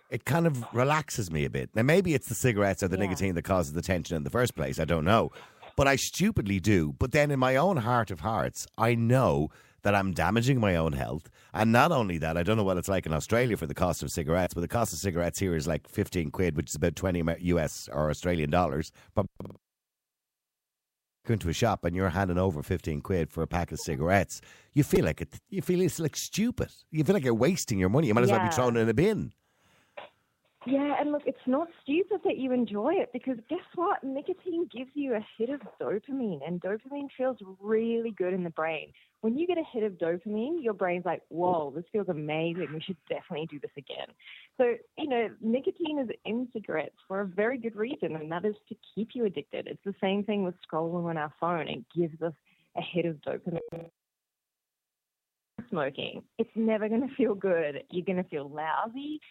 it 0.09 0.25
kind 0.25 0.45
of 0.45 0.63
relaxes 0.73 1.31
me 1.31 1.45
a 1.45 1.49
bit. 1.49 1.69
Now, 1.75 1.83
maybe 1.83 2.13
it's 2.13 2.27
the 2.27 2.35
cigarettes 2.35 2.83
or 2.83 2.87
the 2.89 2.97
Yeah. 2.97 3.03
nicotine 3.03 3.35
that 3.35 3.43
causes 3.43 3.73
the 3.73 3.81
tension 3.81 4.17
in 4.17 4.23
the 4.23 4.29
first 4.29 4.55
place. 4.55 4.79
I 4.79 4.85
don't 4.85 5.05
know, 5.05 5.31
but 5.77 5.87
I 5.87 5.95
stupidly 5.95 6.59
do. 6.59 6.93
But 6.99 7.11
then, 7.13 7.31
in 7.31 7.39
my 7.39 7.55
own 7.55 7.77
heart 7.77 8.11
of 8.11 8.19
hearts, 8.21 8.67
I 8.77 8.95
know 8.95 9.49
that 9.83 9.95
I'm 9.95 10.11
damaging 10.13 10.59
my 10.59 10.75
own 10.75 10.93
health. 10.93 11.29
And 11.53 11.71
not 11.71 11.91
only 11.91 12.17
that, 12.19 12.37
I 12.37 12.43
don't 12.43 12.57
know 12.57 12.63
what 12.63 12.77
it's 12.77 12.87
like 12.87 13.05
in 13.05 13.13
Australia 13.13 13.57
for 13.57 13.67
the 13.67 13.73
cost 13.73 14.03
of 14.03 14.11
cigarettes, 14.11 14.53
but 14.53 14.61
the 14.61 14.67
cost 14.67 14.93
of 14.93 14.99
cigarettes 14.99 15.39
here 15.39 15.55
is 15.55 15.67
like 15.67 15.87
15 15.87 16.31
quid, 16.31 16.55
which 16.55 16.69
is 16.69 16.75
about 16.75 16.95
20 16.95 17.23
US 17.39 17.89
or 17.91 18.09
Australian 18.09 18.49
dollars. 18.49 18.91
But 19.15 19.25
go 21.25 21.33
into 21.33 21.49
a 21.49 21.53
shop 21.53 21.85
and 21.85 21.95
you're 21.95 22.09
handing 22.09 22.37
over 22.37 22.63
15 22.63 23.01
quid 23.01 23.31
for 23.31 23.43
a 23.43 23.47
pack 23.47 23.71
of 23.71 23.79
cigarettes, 23.79 24.41
you 24.73 24.83
feel 24.83 25.05
like 25.05 25.21
it, 25.21 25.39
you 25.49 25.61
feel 25.61 25.81
it's 25.81 25.99
like 25.99 26.15
stupid. 26.15 26.69
You 26.91 27.03
feel 27.03 27.13
like 27.13 27.23
you're 27.23 27.33
wasting 27.33 27.79
your 27.79 27.89
money. 27.89 28.07
You 28.07 28.13
might 28.13 28.23
as 28.23 28.31
well 28.31 28.39
be 28.39 28.45
Yeah. 28.45 28.49
thrown 28.49 28.77
it 28.77 28.81
in 28.81 28.89
a 28.89 28.93
bin. 28.93 29.33
Yeah, 30.67 30.95
and 30.99 31.11
look, 31.11 31.23
it's 31.25 31.39
not 31.47 31.69
stupid 31.81 32.21
that 32.23 32.37
you 32.37 32.51
enjoy 32.51 32.93
it 32.93 33.11
because 33.11 33.37
guess 33.49 33.65
what? 33.73 34.03
Nicotine 34.03 34.69
gives 34.71 34.91
you 34.93 35.15
a 35.15 35.25
hit 35.35 35.49
of 35.49 35.59
dopamine, 35.81 36.47
and 36.47 36.61
dopamine 36.61 37.07
feels 37.17 37.37
really 37.59 38.11
good 38.11 38.31
in 38.31 38.43
the 38.43 38.51
brain. 38.51 38.91
When 39.21 39.35
you 39.35 39.47
get 39.47 39.57
a 39.57 39.63
hit 39.73 39.81
of 39.81 39.93
dopamine, 39.93 40.63
your 40.63 40.73
brain's 40.73 41.05
like, 41.05 41.23
whoa, 41.29 41.71
this 41.75 41.85
feels 41.91 42.09
amazing. 42.09 42.67
We 42.71 42.79
should 42.79 42.97
definitely 43.09 43.47
do 43.47 43.59
this 43.59 43.71
again. 43.75 44.07
So, 44.57 44.75
you 44.99 45.07
know, 45.07 45.29
nicotine 45.41 45.97
is 45.97 46.09
in 46.25 46.47
cigarettes 46.53 46.97
for 47.07 47.21
a 47.21 47.25
very 47.25 47.57
good 47.57 47.75
reason, 47.75 48.15
and 48.15 48.31
that 48.31 48.45
is 48.45 48.55
to 48.69 48.75
keep 48.93 49.09
you 49.15 49.25
addicted. 49.25 49.65
It's 49.65 49.83
the 49.83 49.95
same 49.99 50.23
thing 50.23 50.43
with 50.43 50.53
scrolling 50.71 51.09
on 51.09 51.17
our 51.17 51.33
phone, 51.39 51.69
it 51.69 51.83
gives 51.97 52.21
us 52.21 52.33
a 52.77 52.81
hit 52.81 53.07
of 53.07 53.15
dopamine. 53.21 53.89
Smoking, 55.69 56.21
it's 56.37 56.49
never 56.55 56.87
going 56.87 57.07
to 57.07 57.15
feel 57.15 57.33
good. 57.33 57.83
You're 57.89 58.05
going 58.05 58.23
to 58.23 58.29
feel 58.29 58.47
lousy 58.47 59.21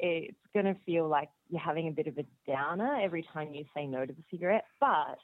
it's 0.00 0.36
going 0.54 0.66
to 0.66 0.76
feel 0.86 1.08
like 1.08 1.28
you're 1.48 1.60
having 1.60 1.88
a 1.88 1.92
bit 1.92 2.06
of 2.06 2.18
a 2.18 2.24
downer 2.46 3.00
every 3.02 3.26
time 3.32 3.54
you 3.54 3.64
say 3.74 3.86
no 3.86 4.06
to 4.06 4.12
the 4.12 4.22
cigarette. 4.30 4.64
But 4.80 5.18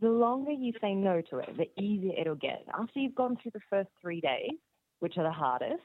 the 0.00 0.08
longer 0.08 0.52
you 0.52 0.72
say 0.80 0.94
no 0.94 1.22
to 1.30 1.38
it, 1.38 1.56
the 1.56 1.68
easier 1.80 2.12
it'll 2.18 2.34
get. 2.34 2.64
After 2.78 2.98
you've 2.98 3.14
gone 3.14 3.36
through 3.42 3.52
the 3.54 3.60
first 3.70 3.90
three 4.00 4.20
days, 4.20 4.50
which 5.00 5.16
are 5.16 5.24
the 5.24 5.32
hardest, 5.32 5.82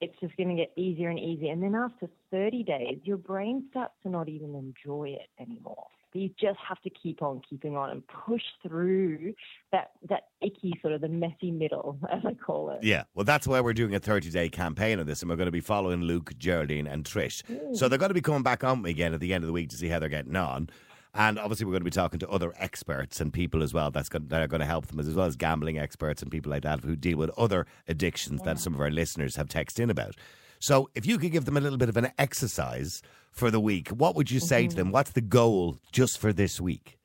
it's 0.00 0.18
just 0.20 0.36
going 0.36 0.50
to 0.50 0.54
get 0.54 0.72
easier 0.76 1.08
and 1.08 1.18
easier. 1.18 1.52
And 1.52 1.62
then 1.62 1.74
after 1.74 2.08
30 2.30 2.62
days, 2.64 2.98
your 3.04 3.16
brain 3.16 3.66
starts 3.70 3.94
to 4.02 4.08
not 4.08 4.28
even 4.28 4.54
enjoy 4.54 5.16
it 5.20 5.28
anymore. 5.40 5.86
But 6.14 6.22
you 6.22 6.30
just 6.40 6.58
have 6.66 6.80
to 6.82 6.90
keep 6.90 7.22
on 7.22 7.42
keeping 7.48 7.76
on 7.76 7.90
and 7.90 8.02
push 8.06 8.42
through 8.62 9.34
that, 9.72 9.90
that 10.08 10.28
icky 10.40 10.72
sort 10.80 10.94
of 10.94 11.00
the 11.00 11.08
messy 11.08 11.50
middle, 11.50 11.98
as 12.10 12.22
I 12.24 12.34
call 12.34 12.70
it. 12.70 12.84
Yeah, 12.84 13.02
well, 13.14 13.24
that's 13.24 13.48
why 13.48 13.60
we're 13.60 13.72
doing 13.72 13.96
a 13.96 13.98
30 13.98 14.30
day 14.30 14.48
campaign 14.48 15.00
on 15.00 15.06
this, 15.06 15.22
and 15.22 15.28
we're 15.28 15.36
going 15.36 15.46
to 15.46 15.52
be 15.52 15.60
following 15.60 16.02
Luke, 16.02 16.38
Geraldine, 16.38 16.86
and 16.86 17.04
Trish. 17.04 17.42
Mm. 17.44 17.76
So 17.76 17.88
they're 17.88 17.98
going 17.98 18.10
to 18.10 18.14
be 18.14 18.20
coming 18.20 18.44
back 18.44 18.62
on 18.62 18.82
me 18.82 18.90
again 18.90 19.12
at 19.12 19.18
the 19.18 19.34
end 19.34 19.42
of 19.42 19.46
the 19.46 19.52
week 19.52 19.70
to 19.70 19.76
see 19.76 19.88
how 19.88 19.98
they're 19.98 20.08
getting 20.08 20.36
on. 20.36 20.70
And 21.16 21.38
obviously, 21.38 21.66
we're 21.66 21.72
going 21.72 21.82
to 21.82 21.84
be 21.84 21.90
talking 21.90 22.20
to 22.20 22.28
other 22.28 22.52
experts 22.58 23.20
and 23.20 23.32
people 23.32 23.62
as 23.62 23.74
well 23.74 23.90
that's 23.90 24.08
going, 24.08 24.28
that 24.28 24.40
are 24.40 24.48
going 24.48 24.60
to 24.60 24.66
help 24.66 24.86
them, 24.86 25.00
as 25.00 25.12
well 25.14 25.26
as 25.26 25.36
gambling 25.36 25.78
experts 25.78 26.22
and 26.22 26.30
people 26.30 26.50
like 26.50 26.62
that 26.62 26.84
who 26.84 26.96
deal 26.96 27.18
with 27.18 27.30
other 27.36 27.66
addictions 27.88 28.42
that 28.42 28.58
some 28.58 28.74
of 28.74 28.80
our 28.80 28.90
listeners 28.90 29.36
have 29.36 29.48
texted 29.48 29.80
in 29.80 29.90
about. 29.90 30.16
So 30.64 30.88
if 30.94 31.04
you 31.04 31.18
could 31.18 31.30
give 31.30 31.44
them 31.44 31.58
a 31.58 31.60
little 31.60 31.76
bit 31.76 31.90
of 31.90 31.98
an 31.98 32.10
exercise 32.16 33.02
for 33.32 33.50
the 33.50 33.60
week, 33.60 33.90
what 33.90 34.16
would 34.16 34.30
you 34.30 34.40
say 34.40 34.62
to 34.62 34.68
mm-hmm. 34.68 34.78
them? 34.78 34.92
What's 34.92 35.10
the 35.10 35.20
goal 35.20 35.76
just 35.92 36.16
for 36.16 36.32
this 36.32 36.58
week? 36.58 36.96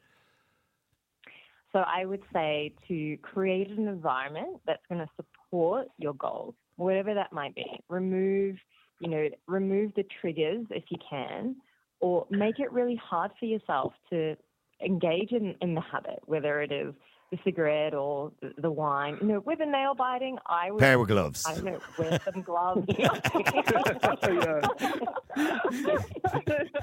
So 1.73 1.79
I 1.79 2.05
would 2.05 2.23
say 2.31 2.73
to 2.87 3.17
create 3.17 3.69
an 3.69 3.89
environment 3.89 4.61
that's 4.65 4.81
going 4.87 5.01
to 5.01 5.09
support 5.17 5.87
your 5.97 6.13
goals, 6.13 6.55
whatever 6.77 7.13
that 7.13 7.33
might 7.33 7.53
be. 7.53 7.65
Remove, 7.89 8.55
you 9.01 9.09
know, 9.09 9.27
remove 9.45 9.91
the 9.93 10.05
triggers 10.21 10.65
if 10.69 10.85
you 10.89 10.97
can, 11.09 11.57
or 11.99 12.27
make 12.29 12.59
it 12.59 12.71
really 12.71 12.95
hard 12.95 13.31
for 13.37 13.45
yourself 13.45 13.91
to 14.09 14.37
engage 14.81 15.33
in, 15.33 15.53
in 15.61 15.75
the 15.75 15.81
habit, 15.81 16.19
whether 16.27 16.61
it 16.61 16.71
is 16.71 16.93
the 17.31 17.37
cigarette 17.43 17.93
or 17.93 18.31
the, 18.41 18.53
the 18.57 18.71
wine. 18.71 19.17
You 19.21 19.27
know, 19.27 19.39
with 19.41 19.59
the 19.59 19.65
nail 19.65 19.93
biting, 19.95 20.37
I 20.45 20.71
would 20.71 20.79
Pair 20.79 20.99
of 20.99 21.07
gloves. 21.07 21.45
I 21.45 21.55
don't 21.55 21.65
know, 21.65 21.79
wear 21.97 22.19
some 22.25 22.41
gloves. 22.41 22.85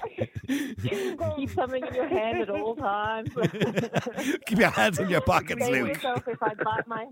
Keep 1.36 1.50
something 1.50 1.84
in 1.86 1.94
your 1.94 2.08
hand 2.08 2.40
at 2.42 2.50
all 2.50 2.76
times. 2.76 3.30
Keep 4.46 4.58
your 4.58 4.70
hands 4.70 4.98
in 4.98 5.08
your 5.08 5.20
pockets, 5.20 5.64
Say 5.64 5.72
to 5.72 5.78
Luke. 5.84 5.94
yourself, 5.94 6.26
if 6.28 6.42
I 6.42 6.54
bite 6.54 6.86
my 6.86 7.06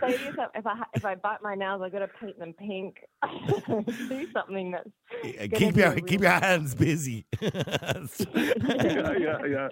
say 0.00 0.16
to 0.16 0.24
yourself, 0.24 0.50
if 0.54 0.66
I 0.66 0.82
if 0.94 1.04
I 1.04 1.14
bite 1.14 1.42
my 1.42 1.54
nails, 1.54 1.82
I 1.82 1.88
got 1.88 2.00
to 2.00 2.08
paint 2.08 2.38
them 2.38 2.54
pink. 2.54 2.96
Do 3.66 4.26
something 4.32 4.70
that's 4.72 4.88
gonna 5.22 5.48
Keep 5.48 5.76
your 5.76 5.92
a 5.92 6.00
keep 6.00 6.20
your 6.20 6.30
hands 6.30 6.74
busy. 6.74 7.26
yeah, 7.40 7.50
yeah, 8.34 9.44
yeah. 9.46 9.68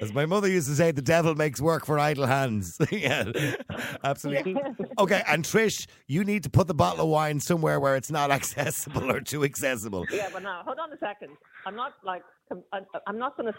As 0.00 0.12
my 0.12 0.26
mother 0.26 0.48
used 0.48 0.68
to 0.68 0.74
say, 0.74 0.90
the 0.90 1.02
devil 1.02 1.34
makes 1.34 1.60
work 1.60 1.86
for 1.86 1.98
idle 1.98 2.26
hands. 2.26 2.78
yeah, 2.90 3.30
absolutely. 4.04 4.56
Okay, 4.98 5.22
and 5.26 5.44
Trish, 5.44 5.86
you 6.06 6.24
need 6.24 6.42
to 6.44 6.50
put 6.50 6.66
the 6.66 6.74
bottle 6.74 7.04
of 7.04 7.10
wine 7.10 7.40
somewhere 7.40 7.80
where 7.80 7.96
it's 7.96 8.10
not 8.10 8.30
accessible 8.30 9.10
or 9.10 9.20
too 9.20 9.44
accessible. 9.44 10.04
Yeah, 10.10 10.28
but 10.32 10.42
now 10.42 10.62
hold 10.64 10.78
on 10.78 10.92
a 10.92 10.98
second. 10.98 11.36
I'm 11.66 11.76
not 11.76 11.94
like 12.04 12.22
I'm, 12.50 12.62
I'm 13.06 13.18
not 13.18 13.36
going 13.36 13.52
to 13.52 13.58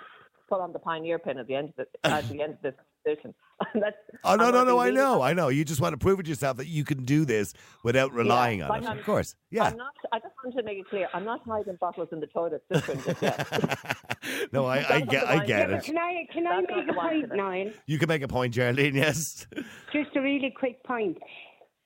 put 0.52 0.60
on 0.60 0.74
the 0.74 0.80
pioneer 0.80 1.18
pin 1.18 1.38
at 1.38 1.48
the 1.48 1.56
end 1.56 1.70
of 1.70 1.76
the, 1.78 1.86
at 2.10 2.28
the 2.28 2.42
end 2.42 2.54
of 2.54 2.62
this 2.62 2.74
conversation. 3.06 3.34
That's, 3.76 3.96
Oh 4.24 4.36
no, 4.36 4.46
I'm 4.46 4.52
no, 4.52 4.58
not 4.60 4.68
no! 4.68 4.84
being 4.84 4.98
I 4.98 5.00
know, 5.00 5.16
about 5.16 5.22
I 5.24 5.34
know. 5.34 5.48
You 5.48 5.64
just 5.64 5.80
want 5.82 5.94
to 5.94 5.98
prove 5.98 6.20
it 6.20 6.28
yourself 6.28 6.58
that 6.58 6.68
you 6.68 6.84
can 6.84 7.06
do 7.06 7.24
this 7.26 7.54
without 7.84 8.12
relying 8.14 8.62
on 8.62 8.68
but 8.70 8.84
it. 8.84 8.88
I'm- 8.90 9.00
Of 9.00 9.06
course, 9.06 9.36
yeah. 9.50 9.66
I'm 9.66 9.78
not. 9.78 9.94
I 10.12 10.20
just 10.20 10.34
want 10.44 10.56
to 10.58 10.64
make 10.64 10.78
it 10.80 10.90
clear. 10.90 11.08
I'm 11.14 11.24
not 11.24 11.40
hiding 11.48 11.78
bottles 11.80 12.10
in 12.12 12.20
the 12.20 12.28
toilet 12.28 12.64
system 12.72 13.02
just 13.06 13.22
yet. 13.22 13.98
no, 14.52 14.66
I, 14.66 14.96
I 14.96 15.00
get, 15.02 15.26
I 15.28 15.46
get 15.46 15.70
But 15.70 15.78
it. 15.80 15.84
can 15.86 15.98
I 15.98 16.26
can 16.34 16.46
I 16.48 16.62
That's 16.62 16.68
not 16.70 16.78
make 16.78 16.84
a 16.84 16.88
the 16.88 16.94
point. 16.94 17.36
Niall? 17.36 17.72
You 17.88 17.98
can 17.98 18.08
make 18.10 18.22
a 18.24 18.28
point, 18.28 18.54
Geraldine. 18.54 18.96
Yes. 18.96 19.48
Just 19.94 20.16
a 20.16 20.22
really 20.22 20.54
quick 20.58 20.84
point. 20.84 21.18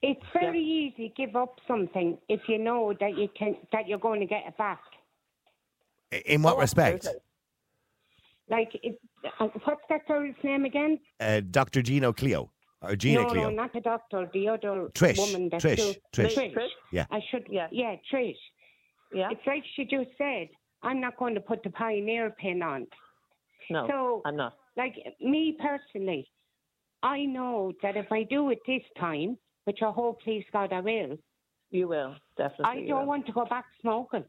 It's 0.01 0.21
very 0.33 0.61
easy 0.61 1.09
to 1.09 1.13
give 1.25 1.35
up 1.35 1.55
something 1.67 2.17
if 2.29 2.41
you 2.47 2.57
know 2.57 2.93
that 2.99 3.17
you 3.17 3.27
can 3.37 3.55
that 3.71 3.87
you're 3.87 3.99
going 3.99 4.19
to 4.21 4.25
get 4.27 4.43
it 4.47 4.57
back. 4.57 4.81
In 6.25 6.41
what 6.41 6.55
oh, 6.55 6.59
respect? 6.59 6.97
absolutely. 7.05 7.21
Like, 8.49 8.69
it, 8.83 8.99
uh, 9.39 9.47
what's 9.63 9.81
that 9.89 10.07
girl's 10.07 10.35
name 10.43 10.65
again? 10.65 10.99
Uh, 11.19 11.41
Dr. 11.49 11.81
Gino 11.81 12.13
Cleo 12.13 12.51
or 12.81 12.95
Gina 12.95 13.23
no, 13.23 13.29
Cleo? 13.29 13.43
no, 13.43 13.49
not 13.49 13.73
the 13.73 13.81
doctor. 13.81 14.29
The 14.33 14.49
other 14.49 14.89
Trish, 14.93 15.17
woman. 15.17 15.49
That's 15.51 15.63
Trish, 15.63 15.79
still- 15.79 15.93
Trish. 16.13 16.35
Trish. 16.35 16.53
Trish? 16.53 16.69
Yeah. 16.91 17.05
I 17.11 17.19
should. 17.31 17.47
Yeah. 17.49 17.67
Yeah, 17.71 17.95
Trish. 18.13 18.35
Yeah. 19.13 19.29
It's 19.31 19.41
like 19.47 19.63
she 19.75 19.85
just 19.85 20.09
said. 20.17 20.47
I'm 20.83 21.01
not 21.01 21.17
going 21.17 21.33
to 21.33 21.41
put 21.41 21.63
the 21.63 21.71
pioneer 21.71 22.29
pin 22.39 22.61
on. 22.61 22.85
No, 23.71 23.87
So- 23.87 24.21
I'm 24.25 24.35
not. 24.35 24.53
Like 24.77 24.93
me 25.21 25.57
personally, 25.59 26.27
I 27.01 27.23
know 27.23 27.71
that 27.81 27.95
if 27.95 28.11
I 28.11 28.23
do 28.23 28.49
it 28.51 28.59
this 28.67 28.83
time, 28.99 29.37
which 29.63 29.79
I 29.81 29.89
hope, 29.89 30.21
please 30.21 30.43
God, 30.51 30.73
I 30.73 30.81
will. 30.81 31.17
You 31.71 31.87
will 31.87 32.15
definitely. 32.37 32.65
I 32.65 32.87
don't 32.87 32.99
will. 32.99 33.05
want 33.05 33.25
to 33.25 33.31
go 33.31 33.45
back 33.45 33.65
smoking. 33.81 34.25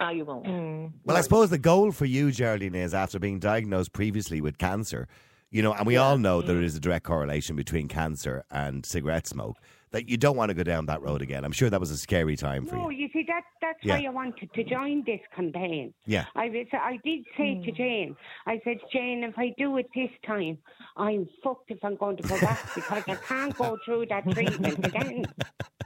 Ah, 0.00 0.10
you 0.10 0.24
won't. 0.24 0.46
Mm. 0.46 0.92
Well, 1.04 1.16
I 1.16 1.20
suppose 1.20 1.50
the 1.50 1.58
goal 1.58 1.92
for 1.92 2.06
you, 2.06 2.32
Geraldine, 2.32 2.74
is 2.74 2.94
after 2.94 3.18
being 3.18 3.38
diagnosed 3.38 3.92
previously 3.92 4.40
with 4.40 4.56
cancer, 4.56 5.06
you 5.50 5.62
know, 5.62 5.74
and 5.74 5.86
we 5.86 5.98
all 5.98 6.16
know 6.16 6.40
there 6.40 6.62
is 6.62 6.74
a 6.74 6.80
direct 6.80 7.04
correlation 7.04 7.54
between 7.54 7.86
cancer 7.86 8.44
and 8.50 8.86
cigarette 8.86 9.26
smoke, 9.26 9.58
that 9.92 10.08
you 10.08 10.16
don't 10.16 10.36
want 10.36 10.50
to 10.50 10.54
go 10.54 10.62
down 10.62 10.86
that 10.86 11.02
road 11.02 11.20
again. 11.22 11.44
I'm 11.44 11.52
sure 11.52 11.68
that 11.68 11.80
was 11.80 11.90
a 11.90 11.96
scary 11.96 12.36
time 12.36 12.64
for 12.66 12.76
No, 12.76 12.90
you. 12.90 12.98
you 13.04 13.08
see 13.12 13.24
that 13.26 13.42
that's 13.60 13.78
Yeah. 13.82 13.98
why 13.98 14.06
I 14.06 14.10
wanted 14.10 14.52
to 14.54 14.64
join 14.64 15.02
this 15.04 15.20
campaign. 15.34 15.92
Yeah. 16.06 16.26
I 16.36 16.48
was, 16.48 16.66
I 16.72 16.98
did 17.04 17.24
say 17.36 17.60
to 17.64 17.72
Jane, 17.72 18.14
I 18.46 18.60
said, 18.64 18.78
Jane, 18.92 19.24
if 19.24 19.36
I 19.36 19.52
do 19.58 19.76
it 19.78 19.86
this 19.94 20.10
time, 20.24 20.58
I'm 20.96 21.28
fucked 21.42 21.70
if 21.72 21.84
I'm 21.84 21.96
going 21.96 22.16
to 22.18 22.22
go 22.22 22.40
back 22.40 22.72
because 22.74 23.02
I 23.08 23.14
can't 23.16 23.56
go 23.56 23.76
through 23.84 24.06
that 24.06 24.30
treatment 24.30 24.84
again. 24.86 25.24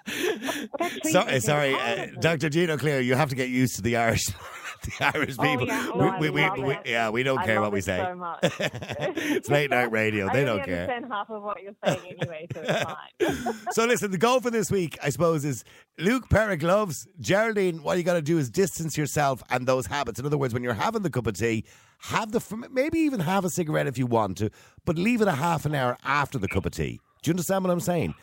That 0.07 0.91
treatment 1.03 1.07
Sorry, 1.07 1.41
sorry, 1.41 1.75
uh. 1.75 2.07
Dr. 2.21 2.51
Gino 2.51 2.77
Clear, 2.77 3.01
you 3.01 3.15
have 3.15 3.31
to 3.31 3.35
get 3.35 3.49
used 3.49 3.77
to 3.77 3.83
the 3.83 3.97
Irish, 3.97 4.27
the 4.87 5.05
Irish 5.15 5.37
Oh, 5.39 5.43
people. 5.43 5.67
yeah. 5.67 5.91
Oh, 5.93 6.19
we, 6.19 6.31
we, 6.31 6.49
we, 6.51 6.79
yeah, 6.85 7.11
we 7.11 7.23
don't 7.23 7.39
I 7.39 7.47
care 7.47 7.61
what 7.61 7.73
we 7.73 7.81
say. 7.81 7.99
So 8.05 8.15
much. 8.15 8.39
it's 8.61 9.49
late 9.49 9.71
night 9.71 9.91
radio. 9.93 10.29
They 10.33 10.43
I 10.43 10.45
don't 10.45 10.65
care. 10.65 11.01
half 11.09 11.31
of 11.31 11.43
what 11.43 11.63
you're 11.63 11.75
saying 11.85 12.17
anyway, 12.21 12.47
so 12.53 12.63
it's 12.65 12.83
fine. 12.83 13.55
So 13.73 13.85
listen, 13.85 14.11
the 14.11 14.19
goal 14.19 14.41
for 14.41 14.51
this 14.51 14.71
week, 14.71 14.99
I 15.03 15.11
suppose, 15.11 15.45
is 15.45 15.65
Luke 15.99 16.29
pair 16.29 16.51
of 16.51 16.59
gloves. 16.59 17.07
Geraldine, 17.21 17.83
what 17.83 17.97
you 17.99 18.05
got 18.05 18.15
to 18.15 18.23
do 18.23 18.39
is 18.39 18.51
distance 18.51 18.97
yourself 18.99 19.43
and 19.51 19.67
those 19.67 19.87
habits. 19.87 20.19
In 20.21 20.27
other 20.27 20.39
words, 20.39 20.53
when 20.55 20.63
you're 20.63 20.75
having 20.75 21.03
the 21.03 21.11
cup 21.11 21.27
of 21.27 21.35
tea, 21.37 21.65
have 22.01 22.33
the 22.33 22.69
maybe 22.71 22.99
even 22.99 23.21
have 23.21 23.45
a 23.45 23.51
cigarette 23.51 23.87
if 23.87 23.97
you 23.99 24.07
want 24.07 24.39
to, 24.39 24.51
but 24.85 24.99
leave 24.99 25.21
it 25.21 25.29
a 25.29 25.33
half 25.33 25.65
an 25.67 25.75
hour 25.75 25.97
after 26.05 26.39
the 26.39 26.49
cup 26.49 26.67
of 26.67 26.73
tea. 26.73 27.01
Do 27.23 27.31
you 27.31 27.33
understand 27.33 27.65
what 27.65 27.71
I'm 27.71 27.81
saying? 27.81 28.15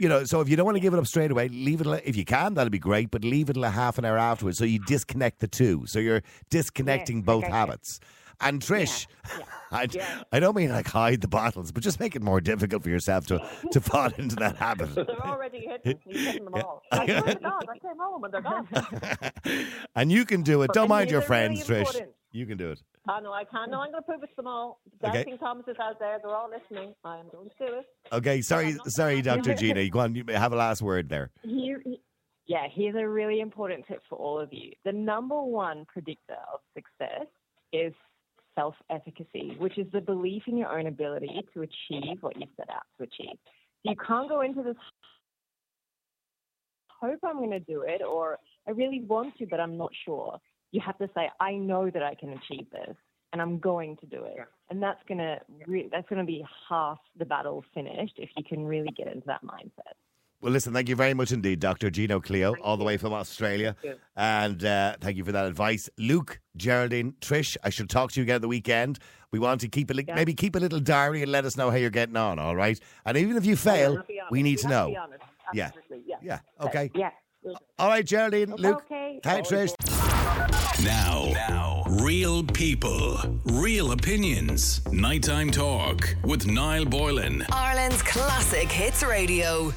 You 0.00 0.08
know, 0.08 0.24
so 0.24 0.40
if 0.40 0.48
you 0.48 0.56
don't 0.56 0.64
want 0.64 0.76
to 0.76 0.80
give 0.80 0.94
it 0.94 0.98
up 0.98 1.06
straight 1.06 1.30
away, 1.30 1.48
leave 1.48 1.82
it 1.82 2.02
if 2.06 2.16
you 2.16 2.24
can. 2.24 2.54
That'll 2.54 2.70
be 2.70 2.78
great, 2.78 3.10
but 3.10 3.22
leave 3.22 3.50
it 3.50 3.58
a 3.58 3.68
half 3.68 3.98
an 3.98 4.06
hour 4.06 4.16
afterwards, 4.16 4.56
so 4.56 4.64
you 4.64 4.78
disconnect 4.78 5.40
the 5.40 5.46
two. 5.46 5.84
So 5.86 5.98
you're 5.98 6.22
disconnecting 6.48 7.18
Yes, 7.18 7.26
both 7.26 7.44
habits. 7.44 8.00
And 8.40 8.62
Trish, 8.62 9.06
I, 9.70 9.86
I 10.32 10.40
don't 10.40 10.56
mean 10.56 10.70
like 10.70 10.86
hide 10.88 11.20
the 11.20 11.28
bottles, 11.28 11.70
but 11.70 11.82
just 11.82 12.00
make 12.00 12.16
it 12.16 12.22
more 12.22 12.40
difficult 12.40 12.82
for 12.82 12.88
yourself 12.88 13.26
to 13.26 13.46
to 13.72 13.80
fall 13.82 14.08
into 14.16 14.36
that 14.36 14.56
habit. 14.56 14.94
They're 14.94 15.26
already 15.26 15.66
hidden. 15.66 15.98
You've 16.06 16.20
hidden 16.26 16.44
them 16.46 16.54
all. 16.54 16.82
I 16.90 17.04
swear 17.20 17.22
to 17.22 17.34
God, 17.34 17.64
I 17.68 17.78
came 17.78 17.98
home 17.98 18.24
and 18.24 18.32
they're 18.32 18.40
gone. 18.40 18.68
and 19.94 20.10
you 20.10 20.24
can 20.24 20.40
do 20.40 20.62
it. 20.62 20.72
Don't 20.72 20.88
mind 20.88 21.10
your 21.10 21.20
friends, 21.20 21.68
really 21.68 21.84
Trish. 21.84 22.06
You 22.32 22.46
can 22.46 22.56
do 22.56 22.70
it. 22.70 22.82
I 23.08 23.20
know 23.20 23.32
I 23.32 23.44
can't. 23.44 23.70
No, 23.70 23.80
I'm 23.80 23.90
going 23.90 24.02
to 24.02 24.06
prove 24.06 24.22
it 24.22 24.28
to 24.28 24.36
them 24.36 24.46
all. 24.46 24.80
Okay. 25.02 25.12
Dancing 25.12 25.38
Thomas 25.38 25.64
is 25.68 25.76
out 25.80 25.98
there. 25.98 26.18
They're 26.22 26.34
all 26.34 26.50
listening. 26.50 26.94
I 27.04 27.18
am 27.18 27.26
going 27.32 27.48
to 27.48 27.66
do 27.66 27.78
it. 27.78 27.86
Okay, 28.12 28.42
sorry, 28.42 28.76
sorry, 28.86 29.22
Dr. 29.22 29.54
Gina. 29.54 29.80
You 29.80 29.90
go 29.90 30.00
on, 30.00 30.14
you 30.14 30.24
have 30.28 30.52
a 30.52 30.56
last 30.56 30.82
word 30.82 31.08
there. 31.08 31.30
Here, 31.42 31.82
yeah, 32.46 32.66
here's 32.72 32.96
a 32.96 33.08
really 33.08 33.40
important 33.40 33.86
tip 33.88 34.02
for 34.08 34.18
all 34.18 34.38
of 34.38 34.52
you. 34.52 34.72
The 34.84 34.92
number 34.92 35.40
one 35.42 35.86
predictor 35.86 36.36
of 36.52 36.60
success 36.74 37.26
is 37.72 37.94
self 38.54 38.74
efficacy, 38.90 39.56
which 39.58 39.78
is 39.78 39.86
the 39.92 40.00
belief 40.00 40.42
in 40.46 40.56
your 40.56 40.76
own 40.76 40.86
ability 40.86 41.40
to 41.54 41.62
achieve 41.62 42.18
what 42.20 42.36
you 42.36 42.46
set 42.56 42.68
out 42.68 42.82
to 42.98 43.04
achieve. 43.04 43.38
You 43.82 43.94
can't 44.06 44.28
go 44.28 44.42
into 44.42 44.62
this 44.62 44.76
hope 47.00 47.20
I'm 47.24 47.38
going 47.38 47.50
to 47.50 47.60
do 47.60 47.82
it 47.82 48.02
or 48.02 48.38
I 48.68 48.72
really 48.72 49.00
want 49.00 49.36
to, 49.38 49.46
but 49.46 49.60
I'm 49.60 49.76
not 49.76 49.90
sure. 50.04 50.38
You 50.72 50.80
have 50.84 50.98
to 50.98 51.08
say, 51.14 51.28
I 51.40 51.52
know 51.54 51.90
that 51.90 52.02
I 52.02 52.14
can 52.14 52.30
achieve 52.30 52.66
this 52.70 52.96
and 53.32 53.40
I'm 53.40 53.58
going 53.58 53.96
to 53.98 54.06
do 54.06 54.24
it. 54.24 54.36
And 54.70 54.82
that's 54.82 55.00
going 55.08 55.18
to 55.18 55.38
re- 55.66 55.88
that's 55.90 56.08
going 56.08 56.20
to 56.20 56.24
be 56.26 56.44
half 56.68 56.98
the 57.18 57.24
battle 57.24 57.64
finished 57.74 58.14
if 58.18 58.30
you 58.36 58.44
can 58.44 58.64
really 58.66 58.90
get 58.96 59.08
into 59.08 59.26
that 59.26 59.44
mindset. 59.44 59.94
Well, 60.42 60.52
listen, 60.52 60.72
thank 60.72 60.88
you 60.88 60.96
very 60.96 61.12
much 61.12 61.32
indeed, 61.32 61.60
Dr. 61.60 61.90
Gina 61.90 62.18
Cleo, 62.18 62.54
all 62.62 62.78
the 62.78 62.84
way 62.84 62.96
from 62.96 63.12
Australia. 63.12 63.76
And 64.16 64.64
uh, 64.64 64.96
thank 64.98 65.18
you 65.18 65.24
for 65.24 65.32
that 65.32 65.44
advice. 65.44 65.90
Luke, 65.98 66.40
Geraldine, 66.56 67.12
Trish, 67.20 67.58
I 67.62 67.68
should 67.68 67.90
talk 67.90 68.12
to 68.12 68.20
you 68.20 68.22
again 68.24 68.36
at 68.36 68.40
the 68.40 68.48
weekend. 68.48 69.00
We 69.32 69.38
want 69.38 69.60
to 69.60 69.68
keep 69.68 69.90
a 69.90 69.92
li- 69.94 70.06
maybe 70.14 70.32
keep 70.32 70.56
a 70.56 70.58
little 70.58 70.80
diary 70.80 71.22
and 71.22 71.30
let 71.30 71.44
us 71.44 71.58
know 71.58 71.70
how 71.70 71.76
you're 71.76 71.90
getting 71.90 72.16
on, 72.16 72.38
all 72.38 72.56
right? 72.56 72.80
And 73.04 73.18
even 73.18 73.36
if 73.36 73.44
you 73.44 73.54
fail, 73.54 73.98
I'll 73.98 74.04
be 74.06 74.18
we 74.30 74.42
need 74.42 74.58
to 74.60 74.68
You 74.68 74.72
have 74.74 74.86
know. 74.86 74.90
be 74.92 74.96
honest. 74.96 75.22
Yeah. 75.52 75.66
Absolutely. 75.66 76.02
Yeah. 76.06 76.16
Yeah, 76.22 76.38
okay. 76.66 76.90
Yeah. 76.94 77.10
All 77.78 77.88
right, 77.88 78.04
Geraldine, 78.04 78.54
Luke. 78.56 78.82
Okay. 78.86 79.20
Thanks, 79.22 79.50
Trish. 79.50 79.99
Now, 80.84 81.28
now, 81.34 81.82
real 81.86 82.42
people, 82.42 83.20
real 83.44 83.92
opinions. 83.92 84.80
Nighttime 84.90 85.50
talk 85.50 86.16
with 86.24 86.46
Niall 86.46 86.86
Boylan. 86.86 87.44
Ireland's 87.52 88.02
classic 88.02 88.72
hits 88.72 89.02
radio. 89.02 89.74